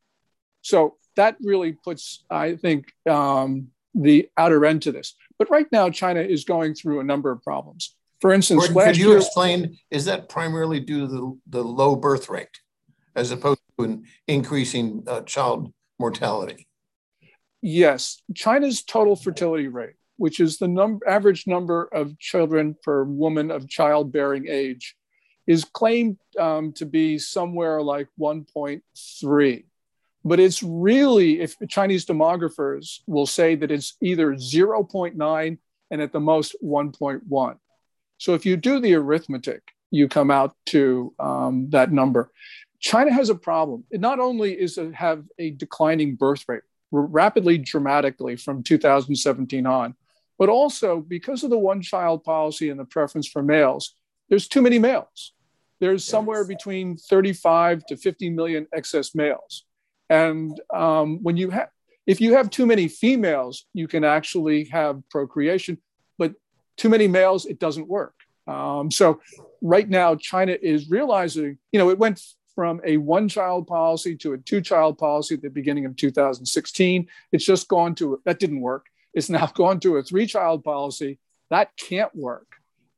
[0.62, 5.16] So that really puts, I think, um, the outer end to this.
[5.38, 7.96] But right now, China is going through a number of problems.
[8.22, 9.78] For instance, Gordon, could you year, explain?
[9.92, 12.50] Is that primarily due to the, the low birth rate?
[13.20, 16.68] as opposed to an increasing uh, child mortality.
[17.62, 23.50] Yes, China's total fertility rate, which is the num- average number of children per woman
[23.50, 24.96] of childbearing age,
[25.48, 29.64] is claimed um, to be somewhere like 1.3.
[30.26, 35.58] But it's really, if Chinese demographers will say that it's either 0.9
[35.92, 37.58] and at the most 1.1.
[38.18, 42.32] So if you do the arithmetic, you come out to um, that number.
[42.80, 43.86] China has a problem.
[43.90, 46.62] It not only is it have a declining birth rate,
[46.92, 49.96] rapidly, dramatically from 2017 on,
[50.40, 53.94] but also because of the one child policy and the preference for males,
[54.30, 55.34] there's too many males.
[55.82, 59.66] There's somewhere between 35 to 50 million excess males.
[60.10, 61.70] And um, when you have,
[62.08, 65.78] if you have too many females, you can actually have procreation,
[66.18, 66.34] but
[66.78, 68.16] too many males, it doesn't work.
[68.48, 69.22] Um, so
[69.62, 72.22] right now, China is realizing, you know, it went
[72.56, 77.08] from a one child policy to a two child policy at the beginning of 2016.
[77.32, 78.89] It's just gone to, that didn't work.
[79.14, 81.20] It's now gone to a three child policy.
[81.50, 82.48] That can't work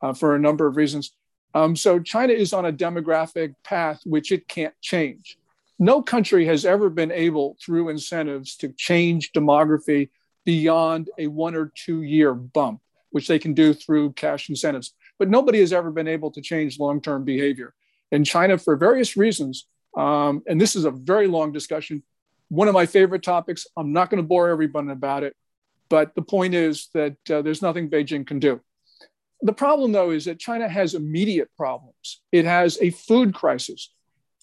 [0.02, 1.12] uh, for a number of reasons.
[1.54, 5.38] Um, so China is on a demographic path which it can't change.
[5.80, 10.10] No country has ever been able, through incentives, to change demography
[10.46, 14.94] beyond a one or two year bump, which they can do through cash incentives.
[15.18, 17.74] But nobody has ever been able to change long term behavior.
[18.12, 22.04] In China, for various reasons, um, and this is a very long discussion,
[22.50, 23.66] one of my favorite topics.
[23.76, 25.36] I'm not going to bore everyone about it,
[25.92, 28.62] but the point is that uh, there's nothing Beijing can do.
[29.42, 32.22] The problem, though, is that China has immediate problems.
[32.32, 33.92] It has a food crisis.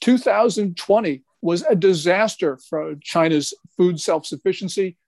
[0.03, 4.99] 2020 was a disaster for China's food self sufficiency.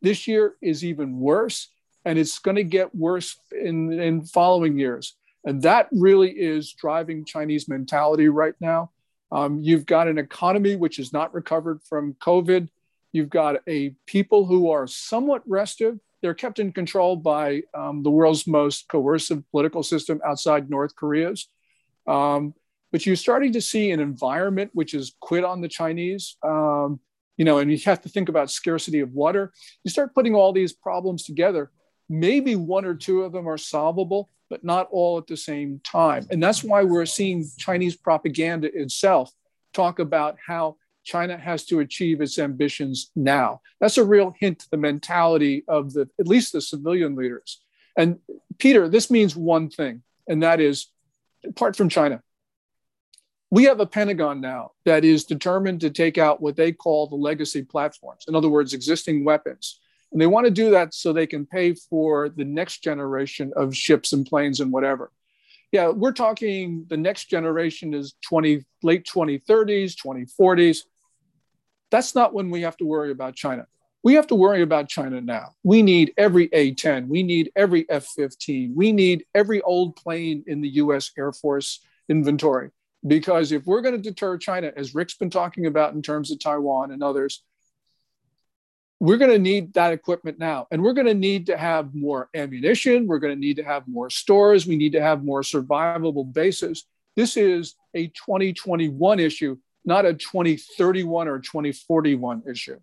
[0.00, 1.68] This year is even worse,
[2.06, 5.14] and it's going to get worse in, in following years.
[5.44, 8.90] And that really is driving Chinese mentality right now.
[9.30, 12.70] Um, you've got an economy which is not recovered from COVID.
[13.14, 16.00] You've got a people who are somewhat restive.
[16.20, 21.46] They're kept in control by um, the world's most coercive political system outside North Korea's.
[22.08, 22.54] Um,
[22.90, 26.36] but you're starting to see an environment which is quit on the Chinese.
[26.42, 26.98] Um,
[27.36, 29.52] you know, and you have to think about scarcity of water.
[29.84, 31.70] You start putting all these problems together.
[32.08, 36.26] Maybe one or two of them are solvable, but not all at the same time.
[36.32, 39.30] And that's why we're seeing Chinese propaganda itself
[39.72, 43.60] talk about how China has to achieve its ambitions now.
[43.80, 47.60] That's a real hint to the mentality of the at least the civilian leaders.
[47.96, 48.18] And
[48.58, 50.88] Peter, this means one thing, and that is
[51.46, 52.22] apart from China,
[53.50, 57.14] we have a Pentagon now that is determined to take out what they call the
[57.14, 59.78] legacy platforms, in other words, existing weapons.
[60.10, 63.76] And they want to do that so they can pay for the next generation of
[63.76, 65.12] ships and planes and whatever.
[65.72, 70.82] Yeah, we're talking the next generation is 20 late 2030s, 2040s.
[71.90, 73.66] That's not when we have to worry about China.
[74.02, 75.54] We have to worry about China now.
[75.62, 77.08] We need every A 10.
[77.08, 78.74] We need every F 15.
[78.76, 82.70] We need every old plane in the US Air Force inventory.
[83.06, 86.38] Because if we're going to deter China, as Rick's been talking about in terms of
[86.38, 87.42] Taiwan and others,
[89.00, 90.66] we're going to need that equipment now.
[90.70, 93.06] And we're going to need to have more ammunition.
[93.06, 94.66] We're going to need to have more stores.
[94.66, 96.86] We need to have more survivable bases.
[97.16, 102.78] This is a 2021 issue, not a 2031 or 2041 issue.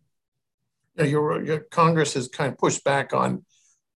[0.97, 3.45] Yeah, your, your Congress has kind of pushed back on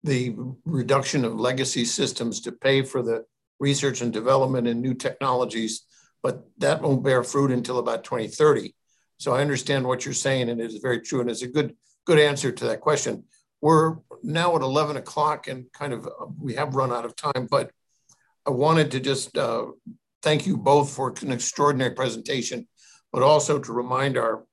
[0.02, 0.34] the
[0.64, 3.24] reduction of legacy systems to pay for the
[3.58, 5.86] research and development and new technologies
[6.26, 8.74] but that won't bear fruit until about 2030.
[9.18, 11.76] So I understand what you're saying, and it is very true, and it's a good
[12.04, 13.22] good answer to that question.
[13.60, 16.08] We're now at 11 o'clock, and kind of
[16.40, 17.70] we have run out of time, but
[18.44, 19.66] I wanted to just uh,
[20.20, 22.66] thank you both for an extraordinary presentation,
[23.16, 24.44] but also to remind our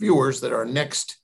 [0.00, 1.18] viewers that our next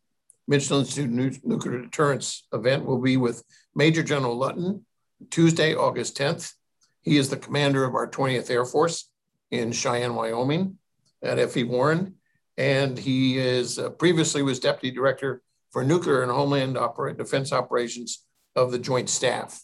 [0.47, 3.43] Mitchell Institute Nuclear Deterrence event will be with
[3.74, 4.84] Major General Lutton,
[5.30, 6.53] Tuesday, August 10th.
[7.01, 9.09] He is the commander of our 20th Air Force
[9.51, 10.76] in Cheyenne, Wyoming
[11.22, 12.16] at FE Warren.
[12.59, 15.40] And he is uh, previously was deputy director
[15.70, 18.22] for nuclear and homeland oper- defense operations
[18.55, 19.62] of the Joint Staff.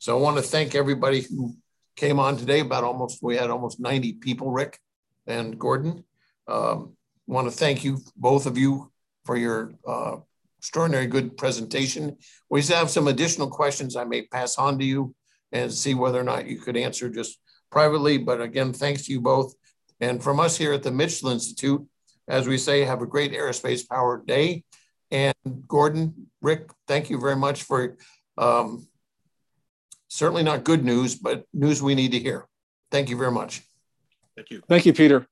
[0.00, 1.54] So I want to thank everybody who
[1.94, 2.58] came on today.
[2.58, 4.80] About almost we had almost 90 people, Rick
[5.28, 6.02] and Gordon.
[6.46, 8.92] Um, want to thank you both of you
[9.24, 10.16] for your uh,
[10.58, 12.16] extraordinary good presentation.
[12.50, 15.14] We have some additional questions I may pass on to you
[15.52, 17.38] and see whether or not you could answer just
[17.70, 18.18] privately.
[18.18, 19.54] But again, thanks to you both.
[20.00, 21.86] And from us here at the Mitchell Institute,
[22.28, 24.64] as we say, have a great aerospace power day.
[25.10, 25.34] And
[25.68, 27.96] Gordon, Rick, thank you very much for
[28.36, 28.88] um,
[30.08, 32.46] certainly not good news, but news we need to hear.
[32.90, 33.62] Thank you very much.
[34.36, 34.62] Thank you.
[34.68, 35.26] Thank you, Peter.